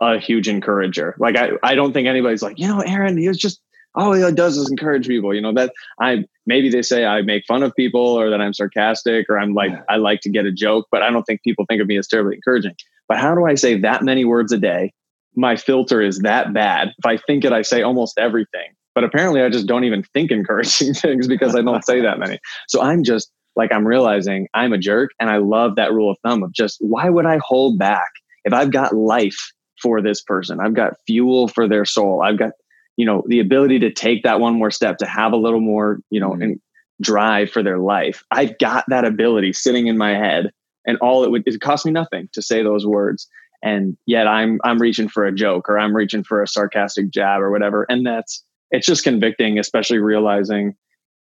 a 0.00 0.18
huge 0.18 0.48
encourager. 0.48 1.14
Like 1.18 1.36
I, 1.36 1.50
I 1.62 1.74
don't 1.74 1.92
think 1.92 2.08
anybody's 2.08 2.42
like, 2.42 2.58
you 2.58 2.66
know, 2.66 2.80
Aaron, 2.80 3.16
he 3.16 3.28
was 3.28 3.38
just 3.38 3.60
all 3.94 4.12
he 4.12 4.32
does 4.32 4.56
is 4.56 4.70
encourage 4.70 5.06
people. 5.06 5.34
You 5.34 5.40
know, 5.40 5.52
that 5.54 5.72
I 6.00 6.24
maybe 6.46 6.70
they 6.70 6.82
say 6.82 7.04
I 7.04 7.22
make 7.22 7.44
fun 7.46 7.62
of 7.62 7.74
people 7.74 8.00
or 8.00 8.30
that 8.30 8.40
I'm 8.40 8.54
sarcastic 8.54 9.26
or 9.28 9.38
I'm 9.38 9.52
like, 9.52 9.72
I 9.88 9.96
like 9.96 10.20
to 10.22 10.30
get 10.30 10.46
a 10.46 10.52
joke, 10.52 10.86
but 10.90 11.02
I 11.02 11.10
don't 11.10 11.24
think 11.24 11.42
people 11.42 11.64
think 11.68 11.82
of 11.82 11.88
me 11.88 11.98
as 11.98 12.06
terribly 12.06 12.36
encouraging. 12.36 12.74
But 13.08 13.18
how 13.18 13.34
do 13.34 13.46
I 13.46 13.56
say 13.56 13.78
that 13.80 14.02
many 14.02 14.24
words 14.24 14.52
a 14.52 14.58
day? 14.58 14.92
My 15.36 15.56
filter 15.56 16.00
is 16.00 16.18
that 16.20 16.52
bad. 16.52 16.88
If 16.98 17.06
I 17.06 17.16
think 17.16 17.44
it, 17.44 17.52
I 17.52 17.62
say 17.62 17.82
almost 17.82 18.18
everything. 18.18 18.74
But 18.94 19.04
apparently 19.04 19.42
I 19.42 19.48
just 19.48 19.66
don't 19.66 19.84
even 19.84 20.02
think 20.02 20.30
encouraging 20.30 20.94
things 20.94 21.28
because 21.28 21.54
I 21.54 21.62
don't 21.62 21.84
say 21.84 22.00
that 22.00 22.18
many. 22.18 22.38
So 22.68 22.82
I'm 22.82 23.04
just 23.04 23.30
like, 23.56 23.72
I'm 23.72 23.86
realizing 23.86 24.48
I'm 24.54 24.72
a 24.72 24.78
jerk. 24.78 25.10
And 25.20 25.30
I 25.30 25.36
love 25.36 25.76
that 25.76 25.92
rule 25.92 26.10
of 26.10 26.18
thumb 26.24 26.42
of 26.42 26.52
just 26.52 26.78
why 26.80 27.08
would 27.08 27.26
I 27.26 27.38
hold 27.42 27.78
back 27.78 28.10
if 28.44 28.52
I've 28.52 28.72
got 28.72 28.94
life 28.94 29.38
for 29.80 30.02
this 30.02 30.22
person? 30.22 30.60
I've 30.60 30.74
got 30.74 30.94
fuel 31.06 31.48
for 31.48 31.68
their 31.68 31.84
soul. 31.84 32.22
I've 32.22 32.38
got 32.38 32.52
you 33.00 33.06
know 33.06 33.24
the 33.28 33.40
ability 33.40 33.78
to 33.78 33.90
take 33.90 34.22
that 34.24 34.40
one 34.40 34.58
more 34.58 34.70
step 34.70 34.98
to 34.98 35.06
have 35.06 35.32
a 35.32 35.36
little 35.36 35.60
more 35.60 36.00
you 36.10 36.20
know 36.20 36.32
mm-hmm. 36.32 36.42
and 36.42 36.60
drive 37.00 37.50
for 37.50 37.62
their 37.62 37.78
life 37.78 38.22
i've 38.30 38.56
got 38.58 38.84
that 38.88 39.06
ability 39.06 39.54
sitting 39.54 39.86
in 39.86 39.96
my 39.96 40.10
head 40.10 40.50
and 40.86 40.98
all 40.98 41.24
it 41.24 41.30
would 41.30 41.42
it 41.46 41.60
cost 41.62 41.86
me 41.86 41.92
nothing 41.92 42.28
to 42.34 42.42
say 42.42 42.62
those 42.62 42.86
words 42.86 43.26
and 43.62 43.96
yet 44.06 44.26
i'm 44.26 44.60
i'm 44.64 44.78
reaching 44.78 45.08
for 45.08 45.24
a 45.24 45.32
joke 45.32 45.68
or 45.68 45.78
i'm 45.78 45.94
reaching 45.94 46.22
for 46.22 46.42
a 46.42 46.46
sarcastic 46.46 47.10
jab 47.10 47.40
or 47.40 47.50
whatever 47.50 47.86
and 47.88 48.06
that's 48.06 48.44
it's 48.70 48.86
just 48.86 49.04
convicting 49.04 49.58
especially 49.58 49.98
realizing 49.98 50.74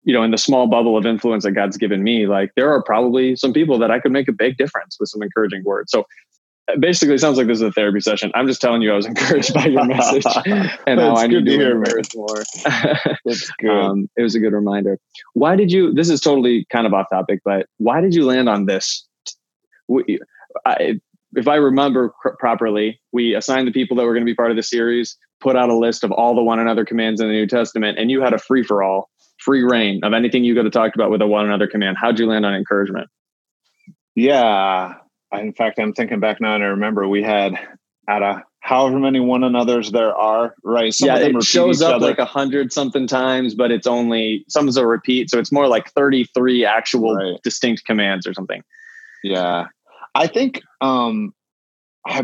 you 0.04 0.12
know 0.12 0.22
in 0.22 0.30
the 0.30 0.38
small 0.38 0.66
bubble 0.66 0.96
of 0.96 1.06
influence 1.06 1.44
that 1.44 1.52
god's 1.52 1.76
given 1.76 2.02
me 2.02 2.26
like 2.26 2.50
there 2.56 2.70
are 2.70 2.82
probably 2.82 3.36
some 3.36 3.52
people 3.52 3.78
that 3.78 3.90
i 3.90 3.98
could 3.98 4.12
make 4.12 4.28
a 4.28 4.32
big 4.32 4.56
difference 4.56 4.96
with 4.98 5.08
some 5.08 5.22
encouraging 5.22 5.62
words 5.64 5.90
so 5.90 6.04
basically 6.78 7.18
sounds 7.18 7.36
like 7.36 7.46
this 7.46 7.56
is 7.56 7.62
a 7.62 7.72
therapy 7.72 8.00
session. 8.00 8.30
I'm 8.34 8.46
just 8.46 8.60
telling 8.60 8.82
you 8.82 8.92
I 8.92 8.96
was 8.96 9.06
encouraged 9.06 9.54
by 9.54 9.66
your 9.66 9.84
message 9.84 10.24
and 10.86 11.00
how 11.00 11.16
I 11.16 11.26
need 11.26 11.44
to, 11.44 11.50
hear 11.50 11.78
more. 12.14 12.42
That's 13.24 13.50
good. 13.58 13.70
Um, 13.70 14.08
it 14.16 14.22
was 14.22 14.34
a 14.34 14.40
good 14.40 14.52
reminder. 14.52 14.98
Why 15.34 15.56
did 15.56 15.70
you? 15.70 15.92
This 15.92 16.08
is 16.08 16.20
totally 16.20 16.66
kind 16.70 16.86
of 16.86 16.94
off 16.94 17.06
topic, 17.10 17.40
but 17.44 17.66
why 17.78 18.00
did 18.00 18.14
you 18.14 18.24
land 18.24 18.48
on 18.48 18.66
this? 18.66 19.06
I, 20.66 21.00
if 21.36 21.48
I 21.48 21.56
remember 21.56 22.12
properly, 22.38 23.00
we 23.12 23.34
assigned 23.34 23.66
the 23.66 23.72
people 23.72 23.96
that 23.96 24.04
were 24.04 24.12
going 24.12 24.24
to 24.24 24.30
be 24.30 24.34
part 24.34 24.50
of 24.50 24.56
the 24.56 24.62
series, 24.62 25.16
put 25.40 25.56
out 25.56 25.68
a 25.68 25.76
list 25.76 26.04
of 26.04 26.12
all 26.12 26.34
the 26.34 26.42
one 26.42 26.58
another 26.58 26.84
commands 26.84 27.20
in 27.20 27.28
the 27.28 27.34
New 27.34 27.46
Testament, 27.46 27.98
and 27.98 28.10
you 28.10 28.20
had 28.22 28.32
a 28.32 28.38
free 28.38 28.62
for 28.62 28.82
all, 28.82 29.10
free 29.38 29.62
reign 29.62 30.00
of 30.02 30.12
anything 30.12 30.44
you 30.44 30.54
could 30.54 30.64
have 30.64 30.72
talked 30.72 30.94
about 30.94 31.10
with 31.10 31.22
a 31.22 31.26
one 31.26 31.44
another 31.44 31.66
command. 31.66 31.96
How'd 32.00 32.18
you 32.18 32.26
land 32.26 32.46
on 32.46 32.54
encouragement? 32.54 33.08
Yeah, 34.14 34.94
in 35.32 35.52
fact, 35.52 35.78
I'm 35.78 35.92
thinking 35.92 36.20
back 36.20 36.40
now 36.40 36.54
and 36.54 36.62
I 36.62 36.68
remember 36.68 37.08
we 37.08 37.22
had 37.22 37.58
at 38.08 38.22
a 38.22 38.42
however 38.60 38.98
many 38.98 39.20
one 39.20 39.44
another's 39.44 39.90
there 39.92 40.14
are, 40.14 40.54
right? 40.64 40.92
Some 40.92 41.08
yeah, 41.08 41.18
it 41.18 41.42
shows 41.42 41.82
up 41.82 41.96
other. 41.96 42.06
like 42.06 42.18
a 42.18 42.24
hundred 42.24 42.72
something 42.72 43.06
times, 43.06 43.54
but 43.54 43.70
it's 43.70 43.86
only 43.86 44.44
some 44.48 44.64
some's 44.64 44.76
a 44.76 44.86
repeat, 44.86 45.30
so 45.30 45.38
it's 45.38 45.52
more 45.52 45.68
like 45.68 45.90
33 45.90 46.64
actual 46.64 47.14
right. 47.14 47.38
distinct 47.42 47.84
commands 47.84 48.26
or 48.26 48.32
something. 48.32 48.62
Yeah, 49.22 49.66
I 50.14 50.26
think, 50.26 50.62
um, 50.80 51.35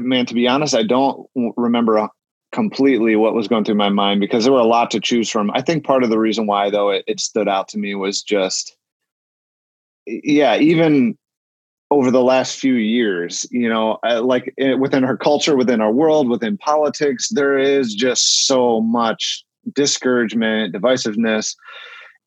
man, 0.01 0.27
to 0.27 0.35
be 0.35 0.49
honest, 0.49 0.75
I 0.75 0.83
don't 0.83 1.27
remember 1.57 2.09
completely 2.53 3.17
what 3.17 3.35
was 3.35 3.49
going 3.49 3.65
through 3.65 3.77
my 3.77 3.89
mind 3.89 4.21
because 4.21 4.45
there 4.45 4.53
were 4.53 4.59
a 4.61 4.65
lot 4.65 4.91
to 4.91 5.01
choose 5.01 5.31
from. 5.31 5.51
I 5.55 5.63
think 5.63 5.85
part 5.85 6.03
of 6.03 6.11
the 6.11 6.19
reason 6.19 6.47
why 6.47 6.71
though 6.71 6.91
it, 6.91 7.05
it 7.07 7.21
stood 7.21 7.49
out 7.49 7.69
to 7.69 7.79
me 7.79 7.95
was 7.95 8.23
just, 8.23 8.77
yeah, 10.07 10.57
even 10.57 11.17
over 11.91 12.11
the 12.11 12.23
last 12.23 12.57
few 12.57 12.75
years 12.75 13.47
you 13.51 13.69
know 13.69 13.99
like 14.23 14.55
eh, 14.59 14.75
within 14.75 15.05
our 15.05 15.17
culture 15.17 15.57
within 15.57 15.81
our 15.81 15.93
world 15.93 16.29
within 16.29 16.57
politics 16.57 17.29
there 17.31 17.59
is 17.59 17.95
just 17.95 18.47
so 18.47 18.81
much 18.81 19.45
discouragement 19.75 20.75
divisiveness 20.75 21.57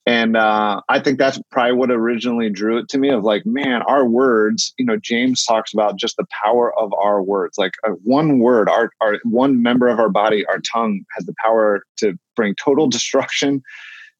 and 0.05 0.35
uh, 0.35 0.81
i 0.89 0.99
think 0.99 1.17
that's 1.17 1.39
probably 1.51 1.73
what 1.73 1.91
originally 1.91 2.49
drew 2.49 2.77
it 2.77 2.89
to 2.89 2.97
me 2.97 3.09
of 3.09 3.23
like 3.23 3.45
man 3.45 3.81
our 3.83 4.05
words 4.05 4.73
you 4.77 4.85
know 4.85 4.97
james 4.97 5.43
talks 5.45 5.73
about 5.73 5.97
just 5.97 6.17
the 6.17 6.25
power 6.43 6.77
of 6.79 6.91
our 6.93 7.21
words 7.21 7.57
like 7.57 7.73
uh, 7.87 7.91
one 8.03 8.39
word 8.39 8.69
our, 8.69 8.91
our 9.01 9.17
one 9.23 9.61
member 9.61 9.87
of 9.87 9.99
our 9.99 10.09
body 10.09 10.45
our 10.47 10.59
tongue 10.59 11.03
has 11.15 11.25
the 11.25 11.35
power 11.43 11.83
to 11.97 12.17
bring 12.35 12.55
total 12.55 12.87
destruction 12.87 13.61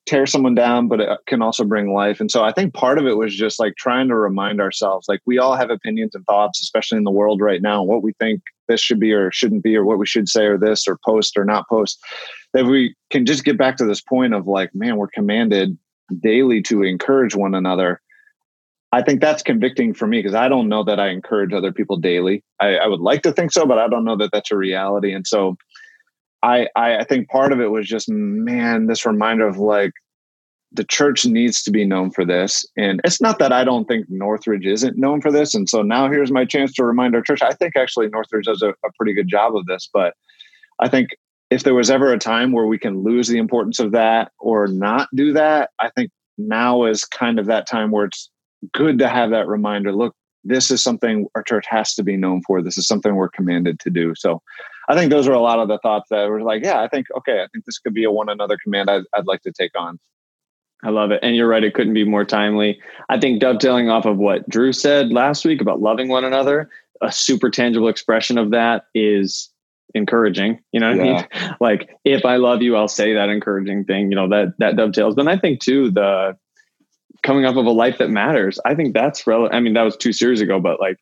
tear 0.05 0.25
someone 0.25 0.55
down, 0.55 0.87
but 0.87 0.99
it 0.99 1.09
can 1.27 1.41
also 1.41 1.63
bring 1.63 1.93
life. 1.93 2.19
And 2.19 2.29
so 2.29 2.43
I 2.43 2.51
think 2.51 2.73
part 2.73 2.97
of 2.97 3.05
it 3.05 3.17
was 3.17 3.35
just 3.35 3.59
like 3.59 3.75
trying 3.77 4.09
to 4.09 4.15
remind 4.15 4.59
ourselves, 4.59 5.07
like 5.07 5.21
we 5.25 5.39
all 5.39 5.55
have 5.55 5.69
opinions 5.69 6.13
and 6.13 6.25
thoughts, 6.25 6.61
especially 6.61 6.97
in 6.97 7.03
the 7.03 7.11
world 7.11 7.41
right 7.41 7.61
now, 7.61 7.83
what 7.83 8.03
we 8.03 8.13
think 8.19 8.41
this 8.67 8.81
should 8.81 8.99
be 8.99 9.11
or 9.11 9.31
shouldn't 9.31 9.63
be, 9.63 9.75
or 9.75 9.83
what 9.83 9.99
we 9.99 10.05
should 10.05 10.29
say 10.29 10.45
or 10.45 10.57
this 10.57 10.87
or 10.87 10.97
post 11.05 11.37
or 11.37 11.45
not 11.45 11.67
post. 11.69 11.99
That 12.53 12.65
we 12.65 12.95
can 13.09 13.25
just 13.25 13.43
get 13.43 13.57
back 13.57 13.77
to 13.77 13.85
this 13.85 14.01
point 14.01 14.33
of 14.33 14.47
like, 14.47 14.73
man, 14.73 14.97
we're 14.97 15.07
commanded 15.07 15.77
daily 16.19 16.61
to 16.63 16.83
encourage 16.83 17.35
one 17.35 17.55
another. 17.55 18.01
I 18.91 19.01
think 19.01 19.21
that's 19.21 19.41
convicting 19.41 19.93
for 19.93 20.05
me 20.05 20.19
because 20.19 20.35
I 20.35 20.47
don't 20.47 20.69
know 20.69 20.83
that 20.83 20.99
I 20.99 21.09
encourage 21.09 21.51
other 21.51 21.71
people 21.71 21.97
daily. 21.97 22.43
I, 22.59 22.75
I 22.75 22.87
would 22.87 22.99
like 22.99 23.23
to 23.23 23.31
think 23.31 23.51
so, 23.51 23.65
but 23.65 23.79
I 23.79 23.87
don't 23.87 24.05
know 24.05 24.15
that 24.17 24.29
that's 24.31 24.51
a 24.51 24.57
reality. 24.57 25.13
And 25.13 25.25
so 25.25 25.57
I, 26.43 26.67
I 26.75 27.03
think 27.05 27.29
part 27.29 27.51
of 27.53 27.59
it 27.59 27.71
was 27.71 27.87
just 27.87 28.09
man, 28.09 28.85
this 28.85 29.05
reminder 29.05 29.47
of 29.47 29.57
like 29.57 29.93
the 30.73 30.83
church 30.83 31.25
needs 31.25 31.61
to 31.63 31.71
be 31.71 31.85
known 31.85 32.09
for 32.09 32.25
this. 32.25 32.65
And 32.75 32.99
it's 33.03 33.21
not 33.21 33.37
that 33.39 33.51
I 33.51 33.63
don't 33.63 33.85
think 33.85 34.07
Northridge 34.09 34.65
isn't 34.65 34.97
known 34.97 35.21
for 35.21 35.31
this. 35.31 35.53
And 35.53 35.69
so 35.69 35.83
now 35.83 36.09
here's 36.09 36.31
my 36.31 36.45
chance 36.45 36.73
to 36.73 36.83
remind 36.83 37.15
our 37.15 37.21
church. 37.21 37.41
I 37.41 37.53
think 37.53 37.75
actually 37.75 38.09
Northridge 38.09 38.45
does 38.45 38.61
a, 38.63 38.69
a 38.69 38.91
pretty 38.97 39.13
good 39.13 39.27
job 39.27 39.55
of 39.55 39.65
this, 39.67 39.87
but 39.93 40.15
I 40.79 40.89
think 40.89 41.09
if 41.51 41.63
there 41.63 41.75
was 41.75 41.91
ever 41.91 42.11
a 42.11 42.17
time 42.17 42.51
where 42.51 42.65
we 42.65 42.79
can 42.79 43.03
lose 43.03 43.27
the 43.27 43.37
importance 43.37 43.79
of 43.79 43.91
that 43.91 44.31
or 44.39 44.67
not 44.67 45.07
do 45.13 45.31
that, 45.33 45.69
I 45.79 45.89
think 45.91 46.09
now 46.39 46.85
is 46.85 47.05
kind 47.05 47.37
of 47.37 47.45
that 47.45 47.67
time 47.67 47.91
where 47.91 48.05
it's 48.05 48.31
good 48.73 48.97
to 48.99 49.07
have 49.07 49.29
that 49.29 49.47
reminder. 49.47 49.93
Look, 49.93 50.15
this 50.43 50.71
is 50.71 50.81
something 50.81 51.27
our 51.35 51.43
church 51.43 51.65
has 51.69 51.93
to 51.95 52.03
be 52.03 52.17
known 52.17 52.41
for. 52.47 52.61
This 52.61 52.77
is 52.77 52.87
something 52.87 53.15
we're 53.15 53.29
commanded 53.29 53.79
to 53.81 53.91
do. 53.91 54.13
So 54.15 54.41
I 54.89 54.95
think 54.95 55.11
those 55.11 55.27
are 55.27 55.33
a 55.33 55.39
lot 55.39 55.59
of 55.59 55.67
the 55.67 55.77
thoughts 55.79 56.09
that 56.09 56.27
were 56.27 56.41
like, 56.41 56.63
yeah, 56.63 56.81
I 56.81 56.87
think, 56.87 57.07
okay, 57.17 57.43
I 57.43 57.47
think 57.53 57.65
this 57.65 57.77
could 57.77 57.93
be 57.93 58.03
a 58.03 58.11
one 58.11 58.29
another 58.29 58.57
command 58.61 58.89
I'd, 58.89 59.03
I'd 59.13 59.27
like 59.27 59.41
to 59.43 59.51
take 59.51 59.77
on. 59.77 59.99
I 60.83 60.89
love 60.89 61.11
it. 61.11 61.19
And 61.23 61.35
you're 61.35 61.47
right, 61.47 61.63
it 61.63 61.73
couldn't 61.73 61.93
be 61.93 62.03
more 62.03 62.25
timely. 62.25 62.79
I 63.09 63.19
think 63.19 63.39
dovetailing 63.39 63.89
off 63.89 64.05
of 64.05 64.17
what 64.17 64.47
Drew 64.49 64.73
said 64.73 65.11
last 65.11 65.45
week 65.45 65.61
about 65.61 65.81
loving 65.81 66.09
one 66.09 66.25
another, 66.25 66.69
a 67.01 67.11
super 67.11 67.49
tangible 67.49 67.87
expression 67.87 68.37
of 68.37 68.51
that 68.51 68.85
is 68.93 69.49
encouraging. 69.93 70.59
You 70.71 70.79
know 70.79 70.95
what 70.95 71.05
yeah. 71.05 71.27
I 71.31 71.39
mean? 71.45 71.55
Like 71.61 71.89
if 72.03 72.25
I 72.25 72.35
love 72.35 72.61
you, 72.61 72.75
I'll 72.75 72.87
say 72.87 73.13
that 73.13 73.29
encouraging 73.29 73.85
thing, 73.85 74.09
you 74.09 74.15
know, 74.15 74.27
that 74.29 74.53
that 74.59 74.75
dovetails. 74.75 75.15
But 75.15 75.27
I 75.27 75.37
think 75.37 75.61
too, 75.61 75.91
the 75.91 76.37
coming 77.23 77.45
up 77.45 77.55
of 77.55 77.65
a 77.65 77.71
life 77.71 77.97
that 77.99 78.09
matters, 78.09 78.59
I 78.65 78.75
think 78.75 78.93
that's 78.93 79.25
relevant. 79.25 79.55
I 79.55 79.61
mean, 79.61 79.73
that 79.73 79.83
was 79.83 79.95
two 79.95 80.11
series 80.11 80.41
ago, 80.41 80.59
but 80.59 80.79
like 80.79 80.97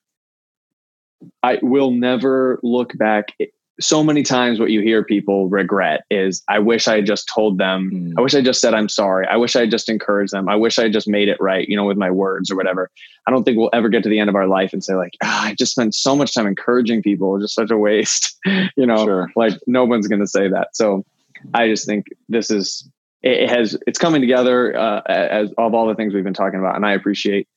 I 1.43 1.59
will 1.61 1.91
never 1.91 2.59
look 2.63 2.95
back 2.97 3.33
so 3.81 4.03
many 4.03 4.23
times 4.23 4.59
what 4.59 4.69
you 4.71 4.81
hear 4.81 5.03
people 5.03 5.49
regret 5.49 6.03
is 6.09 6.43
i 6.47 6.59
wish 6.59 6.87
i 6.87 6.95
had 6.95 7.05
just 7.05 7.29
told 7.33 7.57
them. 7.57 7.89
Mm. 7.93 8.13
i 8.17 8.21
wish 8.21 8.35
i 8.35 8.41
just 8.41 8.61
said 8.61 8.73
i'm 8.73 8.89
sorry. 8.89 9.27
I 9.27 9.37
wish 9.37 9.55
i 9.55 9.65
just 9.65 9.89
encouraged 9.89 10.33
them. 10.33 10.49
I 10.49 10.55
wish 10.55 10.79
i 10.79 10.89
just 10.89 11.07
made 11.07 11.27
it 11.27 11.37
right 11.39 11.67
you 11.67 11.75
know 11.75 11.85
with 11.85 11.97
my 11.97 12.11
words 12.11 12.51
or 12.51 12.55
whatever. 12.55 12.89
I 13.27 13.31
don't 13.31 13.43
think 13.43 13.57
we'll 13.57 13.69
ever 13.73 13.89
get 13.89 14.03
to 14.03 14.09
the 14.09 14.19
end 14.19 14.29
of 14.29 14.35
our 14.35 14.47
life 14.47 14.73
and 14.73 14.83
say 14.83 14.95
like 14.95 15.13
oh, 15.23 15.39
i 15.43 15.55
just 15.55 15.73
spent 15.73 15.95
so 15.95 16.15
much 16.15 16.33
time 16.33 16.47
encouraging 16.47 17.01
people. 17.01 17.39
Just 17.39 17.55
such 17.55 17.71
a 17.71 17.77
waste. 17.77 18.37
You 18.77 18.85
know 18.85 19.05
sure. 19.05 19.31
like 19.35 19.53
no 19.67 19.85
one's 19.85 20.07
going 20.07 20.21
to 20.21 20.27
say 20.27 20.47
that. 20.47 20.75
So 20.75 21.05
i 21.53 21.67
just 21.67 21.85
think 21.85 22.07
this 22.29 22.49
is 22.49 22.89
it 23.23 23.49
has 23.49 23.77
it's 23.87 23.99
coming 23.99 24.21
together 24.21 24.75
uh, 24.77 25.01
as 25.07 25.51
of 25.57 25.73
all 25.73 25.87
the 25.87 25.95
things 25.95 26.13
we've 26.13 26.23
been 26.23 26.33
talking 26.33 26.59
about 26.59 26.75
and 26.75 26.85
i 26.85 26.93
appreciate 26.93 27.47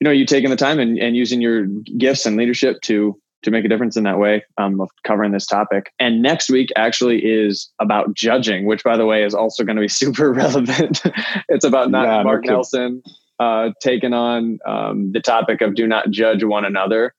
you 0.00 0.04
know 0.04 0.10
you 0.10 0.26
taking 0.26 0.50
the 0.50 0.56
time 0.56 0.78
and, 0.78 0.98
and 0.98 1.16
using 1.16 1.40
your 1.40 1.66
gifts 1.98 2.26
and 2.26 2.36
leadership 2.36 2.80
to 2.82 3.18
to 3.44 3.50
make 3.50 3.64
a 3.64 3.68
difference 3.68 3.96
in 3.96 4.04
that 4.04 4.18
way 4.18 4.44
um, 4.58 4.80
of 4.80 4.90
covering 5.04 5.32
this 5.32 5.46
topic. 5.46 5.92
And 5.98 6.22
next 6.22 6.50
week 6.50 6.70
actually 6.76 7.24
is 7.24 7.70
about 7.78 8.14
judging, 8.14 8.66
which 8.66 8.82
by 8.84 8.96
the 8.96 9.06
way 9.06 9.24
is 9.24 9.34
also 9.34 9.64
going 9.64 9.76
to 9.76 9.82
be 9.82 9.88
super 10.02 10.32
relevant. 10.32 11.02
it's 11.48 11.64
about 11.64 11.90
not 11.90 12.04
yeah, 12.04 12.22
Mark 12.22 12.44
no 12.44 12.54
Nelson 12.54 13.02
uh, 13.38 13.70
taking 13.80 14.12
on 14.12 14.58
um, 14.66 15.12
the 15.12 15.20
topic 15.20 15.60
of 15.60 15.74
do 15.74 15.86
not 15.86 16.10
judge 16.10 16.44
one 16.44 16.64
another. 16.64 17.14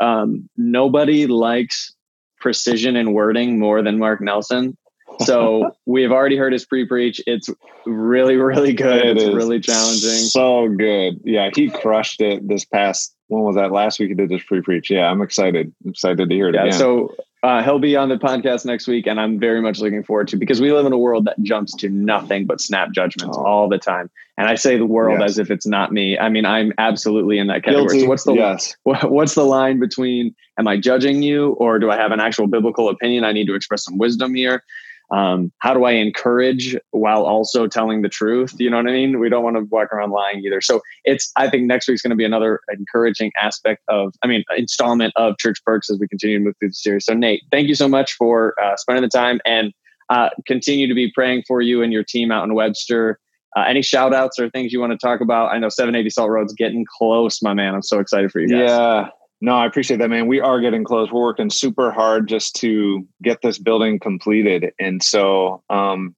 Um, 0.00 0.48
nobody 0.56 1.26
likes 1.26 1.94
precision 2.38 2.96
in 2.96 3.12
wording 3.12 3.58
more 3.58 3.82
than 3.82 3.98
Mark 3.98 4.20
Nelson. 4.20 4.76
So 5.20 5.76
we 5.86 6.02
have 6.02 6.12
already 6.12 6.36
heard 6.36 6.52
his 6.52 6.64
pre-preach. 6.64 7.20
It's 7.26 7.48
really, 7.84 8.36
really 8.36 8.72
good. 8.72 9.04
It 9.04 9.16
it's 9.16 9.24
is. 9.24 9.34
really 9.34 9.60
challenging. 9.60 10.10
So 10.10 10.68
good. 10.68 11.20
Yeah, 11.24 11.50
he 11.54 11.70
crushed 11.70 12.20
it 12.20 12.46
this 12.46 12.64
past 12.64 13.14
when 13.28 13.42
was 13.42 13.56
that 13.56 13.72
last 13.72 13.98
week 13.98 14.08
he 14.10 14.14
did 14.14 14.28
this 14.28 14.42
pre-preach 14.44 14.90
yeah 14.90 15.10
i'm 15.10 15.20
excited 15.20 15.72
I'm 15.84 15.90
excited 15.90 16.28
to 16.28 16.34
hear 16.34 16.48
it 16.48 16.54
yeah, 16.54 16.66
again. 16.66 16.78
so 16.78 17.14
Uh, 17.42 17.62
he'll 17.62 17.78
be 17.78 17.94
on 17.94 18.08
the 18.08 18.16
podcast 18.16 18.64
next 18.64 18.88
week, 18.88 19.06
and 19.06 19.20
I'm 19.20 19.38
very 19.38 19.60
much 19.60 19.78
looking 19.78 20.02
forward 20.02 20.26
to 20.28 20.36
because 20.36 20.60
we 20.60 20.72
live 20.72 20.84
in 20.84 20.92
a 20.92 20.98
world 20.98 21.26
that 21.26 21.40
jumps 21.42 21.76
to 21.76 21.88
nothing 21.88 22.44
but 22.44 22.60
snap 22.60 22.90
judgments 22.90 23.36
oh. 23.38 23.44
all 23.44 23.68
the 23.68 23.78
time. 23.78 24.10
And 24.36 24.48
I 24.48 24.56
say 24.56 24.76
the 24.76 24.86
world 24.86 25.20
yes. 25.20 25.30
as 25.30 25.38
if 25.38 25.50
it's 25.50 25.66
not 25.66 25.92
me. 25.92 26.18
I 26.18 26.28
mean, 26.28 26.44
I'm 26.44 26.72
absolutely 26.78 27.38
in 27.38 27.46
that 27.46 27.62
category. 27.62 27.86
Guilty. 27.86 28.00
So 28.00 28.06
what's 28.08 28.24
the 28.24 28.34
yes. 28.34 28.76
what's 28.82 29.34
the 29.34 29.44
line 29.44 29.78
between 29.78 30.34
am 30.58 30.66
I 30.66 30.76
judging 30.76 31.22
you 31.22 31.50
or 31.52 31.78
do 31.78 31.88
I 31.88 31.96
have 31.96 32.10
an 32.10 32.18
actual 32.18 32.48
biblical 32.48 32.88
opinion? 32.88 33.22
I 33.22 33.30
need 33.30 33.46
to 33.46 33.54
express 33.54 33.84
some 33.84 33.96
wisdom 33.96 34.34
here 34.34 34.64
um, 35.10 35.52
how 35.58 35.72
do 35.72 35.84
I 35.84 35.92
encourage 35.92 36.76
while 36.90 37.24
also 37.24 37.66
telling 37.66 38.02
the 38.02 38.08
truth? 38.08 38.54
You 38.58 38.70
know 38.70 38.78
what 38.78 38.88
I 38.88 38.92
mean? 38.92 39.20
We 39.20 39.28
don't 39.28 39.44
want 39.44 39.56
to 39.56 39.62
walk 39.62 39.92
around 39.92 40.10
lying 40.10 40.44
either. 40.44 40.60
So 40.60 40.80
it's, 41.04 41.30
I 41.36 41.48
think 41.48 41.64
next 41.64 41.88
week's 41.88 42.02
going 42.02 42.10
to 42.10 42.16
be 42.16 42.24
another 42.24 42.60
encouraging 42.70 43.32
aspect 43.40 43.82
of, 43.88 44.14
I 44.22 44.26
mean, 44.26 44.44
installment 44.56 45.12
of 45.16 45.38
Church 45.38 45.58
Perks 45.64 45.90
as 45.90 45.98
we 45.98 46.08
continue 46.08 46.38
to 46.38 46.44
move 46.44 46.54
through 46.58 46.70
the 46.70 46.74
series. 46.74 47.04
So 47.04 47.14
Nate, 47.14 47.42
thank 47.52 47.68
you 47.68 47.74
so 47.74 47.88
much 47.88 48.14
for 48.14 48.54
uh, 48.62 48.76
spending 48.76 49.02
the 49.02 49.08
time 49.08 49.40
and 49.44 49.72
uh, 50.10 50.30
continue 50.46 50.86
to 50.88 50.94
be 50.94 51.10
praying 51.12 51.44
for 51.46 51.60
you 51.60 51.82
and 51.82 51.92
your 51.92 52.04
team 52.04 52.30
out 52.30 52.44
in 52.44 52.54
Webster. 52.54 53.18
Uh, 53.56 53.64
any 53.66 53.82
shout 53.82 54.12
outs 54.12 54.38
or 54.38 54.50
things 54.50 54.72
you 54.72 54.80
want 54.80 54.92
to 54.92 54.98
talk 54.98 55.20
about? 55.20 55.50
I 55.50 55.58
know 55.58 55.68
780 55.68 56.10
Salt 56.10 56.30
Road's 56.30 56.52
getting 56.52 56.84
close, 56.98 57.40
my 57.42 57.54
man. 57.54 57.74
I'm 57.74 57.82
so 57.82 58.00
excited 58.00 58.30
for 58.30 58.40
you 58.40 58.48
guys. 58.48 58.68
Yeah. 58.68 59.08
No, 59.40 59.54
I 59.54 59.66
appreciate 59.66 59.98
that, 59.98 60.08
man. 60.08 60.26
We 60.26 60.40
are 60.40 60.60
getting 60.60 60.84
close. 60.84 61.12
We're 61.12 61.20
working 61.20 61.50
super 61.50 61.90
hard 61.90 62.28
just 62.28 62.56
to 62.56 63.06
get 63.22 63.42
this 63.42 63.58
building 63.58 63.98
completed. 63.98 64.72
And 64.78 65.02
so 65.02 65.62
um, 65.68 66.16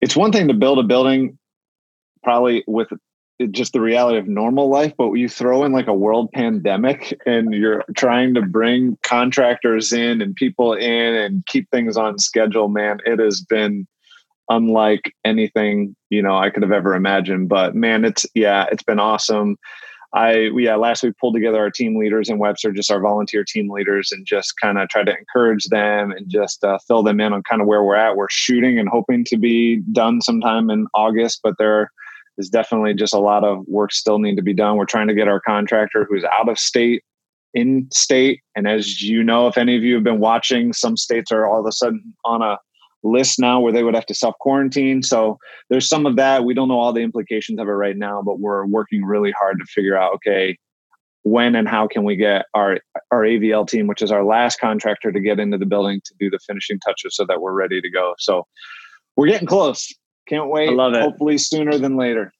it's 0.00 0.16
one 0.16 0.32
thing 0.32 0.48
to 0.48 0.54
build 0.54 0.78
a 0.78 0.82
building 0.82 1.38
probably 2.22 2.64
with 2.66 2.88
just 3.50 3.72
the 3.72 3.80
reality 3.80 4.18
of 4.18 4.28
normal 4.28 4.68
life, 4.68 4.92
but 4.98 5.12
you 5.12 5.28
throw 5.28 5.64
in 5.64 5.72
like 5.72 5.86
a 5.86 5.94
world 5.94 6.30
pandemic 6.32 7.18
and 7.26 7.54
you're 7.54 7.84
trying 7.96 8.34
to 8.34 8.42
bring 8.42 8.98
contractors 9.02 9.92
in 9.92 10.20
and 10.20 10.34
people 10.34 10.74
in 10.74 11.14
and 11.14 11.46
keep 11.46 11.70
things 11.70 11.96
on 11.96 12.18
schedule, 12.18 12.68
man, 12.68 12.98
it 13.06 13.18
has 13.18 13.40
been 13.40 13.86
unlike 14.50 15.14
anything, 15.24 15.96
you 16.10 16.20
know, 16.20 16.36
I 16.36 16.50
could 16.50 16.62
have 16.62 16.72
ever 16.72 16.94
imagined. 16.94 17.48
But 17.48 17.74
man, 17.74 18.04
it's 18.04 18.26
yeah, 18.34 18.66
it's 18.70 18.82
been 18.82 18.98
awesome. 18.98 19.56
I 20.12 20.50
yeah 20.56 20.74
last 20.74 21.02
week 21.02 21.14
pulled 21.20 21.34
together 21.34 21.58
our 21.58 21.70
team 21.70 21.96
leaders 21.96 22.28
in 22.28 22.38
Webster, 22.38 22.72
just 22.72 22.90
our 22.90 23.00
volunteer 23.00 23.44
team 23.44 23.70
leaders, 23.70 24.10
and 24.10 24.26
just 24.26 24.54
kind 24.60 24.78
of 24.78 24.88
tried 24.88 25.06
to 25.06 25.16
encourage 25.16 25.66
them 25.66 26.10
and 26.10 26.28
just 26.28 26.64
uh, 26.64 26.78
fill 26.86 27.02
them 27.02 27.20
in 27.20 27.32
on 27.32 27.42
kind 27.44 27.62
of 27.62 27.68
where 27.68 27.84
we're 27.84 27.94
at. 27.94 28.16
We're 28.16 28.28
shooting 28.30 28.78
and 28.78 28.88
hoping 28.88 29.24
to 29.26 29.36
be 29.36 29.82
done 29.92 30.20
sometime 30.20 30.68
in 30.68 30.86
August, 30.94 31.40
but 31.44 31.54
there 31.58 31.90
is 32.38 32.48
definitely 32.48 32.94
just 32.94 33.14
a 33.14 33.20
lot 33.20 33.44
of 33.44 33.64
work 33.68 33.92
still 33.92 34.18
need 34.18 34.36
to 34.36 34.42
be 34.42 34.54
done. 34.54 34.76
We're 34.76 34.84
trying 34.84 35.08
to 35.08 35.14
get 35.14 35.28
our 35.28 35.40
contractor 35.40 36.06
who's 36.08 36.24
out 36.24 36.48
of 36.48 36.58
state 36.58 37.04
in 37.54 37.88
state, 37.92 38.40
and 38.56 38.66
as 38.66 39.02
you 39.02 39.22
know, 39.22 39.46
if 39.46 39.58
any 39.58 39.76
of 39.76 39.84
you 39.84 39.94
have 39.94 40.04
been 40.04 40.20
watching, 40.20 40.72
some 40.72 40.96
states 40.96 41.30
are 41.30 41.48
all 41.48 41.60
of 41.60 41.66
a 41.66 41.72
sudden 41.72 42.14
on 42.24 42.42
a 42.42 42.58
list 43.02 43.38
now 43.38 43.60
where 43.60 43.72
they 43.72 43.82
would 43.82 43.94
have 43.94 44.06
to 44.06 44.14
self 44.14 44.34
quarantine. 44.40 45.02
So 45.02 45.38
there's 45.68 45.88
some 45.88 46.06
of 46.06 46.16
that. 46.16 46.44
We 46.44 46.54
don't 46.54 46.68
know 46.68 46.78
all 46.78 46.92
the 46.92 47.00
implications 47.00 47.58
of 47.58 47.68
it 47.68 47.72
right 47.72 47.96
now, 47.96 48.22
but 48.22 48.40
we're 48.40 48.66
working 48.66 49.04
really 49.04 49.32
hard 49.32 49.58
to 49.58 49.64
figure 49.66 49.96
out 49.96 50.14
okay, 50.14 50.58
when 51.22 51.54
and 51.54 51.68
how 51.68 51.86
can 51.86 52.04
we 52.04 52.16
get 52.16 52.46
our 52.54 52.78
our 53.10 53.22
AVL 53.22 53.68
team, 53.68 53.86
which 53.86 54.02
is 54.02 54.10
our 54.10 54.24
last 54.24 54.60
contractor, 54.60 55.12
to 55.12 55.20
get 55.20 55.38
into 55.38 55.58
the 55.58 55.66
building 55.66 56.00
to 56.04 56.14
do 56.18 56.30
the 56.30 56.38
finishing 56.46 56.78
touches 56.80 57.16
so 57.16 57.24
that 57.26 57.40
we're 57.40 57.52
ready 57.52 57.80
to 57.80 57.90
go. 57.90 58.14
So 58.18 58.46
we're 59.16 59.28
getting 59.28 59.48
close. 59.48 59.92
Can't 60.28 60.48
wait. 60.48 60.68
I 60.68 60.72
love 60.72 60.94
it. 60.94 61.02
Hopefully 61.02 61.38
sooner 61.38 61.78
than 61.78 61.96
later. 61.96 62.32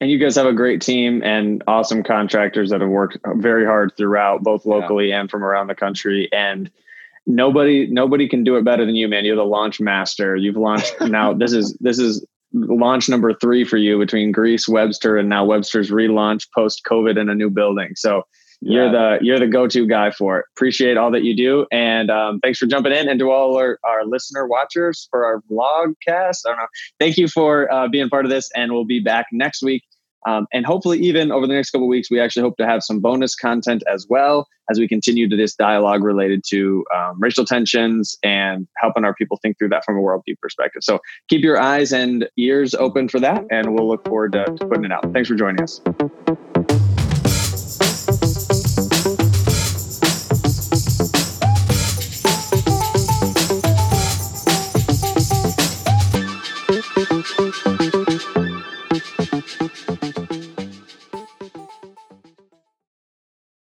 And 0.00 0.10
you 0.10 0.18
guys 0.18 0.34
have 0.36 0.46
a 0.46 0.52
great 0.52 0.82
team 0.82 1.22
and 1.22 1.62
awesome 1.66 2.02
contractors 2.02 2.70
that 2.70 2.80
have 2.80 2.90
worked 2.90 3.18
very 3.36 3.64
hard 3.64 3.92
throughout, 3.96 4.42
both 4.42 4.66
locally 4.66 5.10
yeah. 5.10 5.20
and 5.20 5.30
from 5.30 5.44
around 5.44 5.68
the 5.68 5.74
country. 5.74 6.28
And 6.32 6.70
nobody 7.26 7.86
nobody 7.90 8.28
can 8.28 8.44
do 8.44 8.56
it 8.56 8.64
better 8.64 8.84
than 8.84 8.94
you, 8.94 9.08
man. 9.08 9.24
You're 9.24 9.36
the 9.36 9.44
launch 9.44 9.80
master. 9.80 10.36
You've 10.36 10.56
launched 10.56 10.94
now. 11.00 11.32
this 11.32 11.52
is 11.52 11.76
this 11.80 11.98
is 11.98 12.24
launch 12.52 13.08
number 13.08 13.34
three 13.34 13.64
for 13.64 13.76
you 13.76 13.98
between 13.98 14.32
Greece, 14.32 14.68
Webster, 14.68 15.16
and 15.16 15.28
now 15.28 15.44
Webster's 15.44 15.90
relaunch 15.90 16.46
post 16.54 16.82
COVID 16.88 17.18
in 17.18 17.28
a 17.28 17.34
new 17.34 17.50
building. 17.50 17.90
So 17.96 18.22
you're 18.60 18.90
the 18.90 19.18
you're 19.20 19.38
the 19.38 19.46
go-to 19.46 19.86
guy 19.86 20.10
for 20.10 20.38
it. 20.38 20.46
Appreciate 20.56 20.96
all 20.96 21.10
that 21.10 21.22
you 21.22 21.36
do, 21.36 21.66
and 21.70 22.10
um, 22.10 22.40
thanks 22.40 22.58
for 22.58 22.66
jumping 22.66 22.92
in. 22.92 23.08
And 23.08 23.18
to 23.20 23.30
all 23.30 23.56
our, 23.58 23.78
our 23.84 24.06
listener 24.06 24.46
watchers 24.46 25.06
for 25.10 25.26
our 25.26 25.42
vlog 25.50 25.94
cast, 26.06 26.46
I 26.46 26.50
don't 26.50 26.58
know. 26.58 26.66
Thank 26.98 27.18
you 27.18 27.28
for 27.28 27.70
uh, 27.70 27.88
being 27.88 28.08
part 28.08 28.24
of 28.24 28.30
this, 28.30 28.48
and 28.56 28.72
we'll 28.72 28.86
be 28.86 29.00
back 29.00 29.26
next 29.32 29.62
week 29.62 29.82
um, 30.26 30.46
and 30.52 30.64
hopefully, 30.64 30.98
even 31.00 31.30
over 31.30 31.46
the 31.46 31.54
next 31.54 31.70
couple 31.70 31.88
weeks, 31.88 32.10
we 32.10 32.20
actually 32.20 32.42
hope 32.42 32.56
to 32.56 32.66
have 32.66 32.82
some 32.82 33.00
bonus 33.00 33.34
content 33.34 33.82
as 33.92 34.06
well 34.08 34.48
as 34.70 34.78
we 34.78 34.88
continue 34.88 35.28
to 35.28 35.36
this 35.36 35.54
dialogue 35.54 36.02
related 36.02 36.42
to 36.48 36.84
um, 36.94 37.16
racial 37.20 37.44
tensions 37.44 38.16
and 38.22 38.66
helping 38.78 39.04
our 39.04 39.14
people 39.14 39.38
think 39.42 39.58
through 39.58 39.68
that 39.68 39.84
from 39.84 39.96
a 39.96 40.00
worldview 40.00 40.38
perspective. 40.40 40.82
So 40.82 41.00
keep 41.28 41.42
your 41.42 41.60
eyes 41.60 41.92
and 41.92 42.28
ears 42.38 42.74
open 42.74 43.08
for 43.08 43.20
that, 43.20 43.44
and 43.50 43.74
we'll 43.74 43.88
look 43.88 44.06
forward 44.06 44.32
to, 44.32 44.44
to 44.44 44.66
putting 44.66 44.84
it 44.84 44.92
out. 44.92 45.12
Thanks 45.12 45.28
for 45.28 45.34
joining 45.34 45.62
us. 45.62 45.80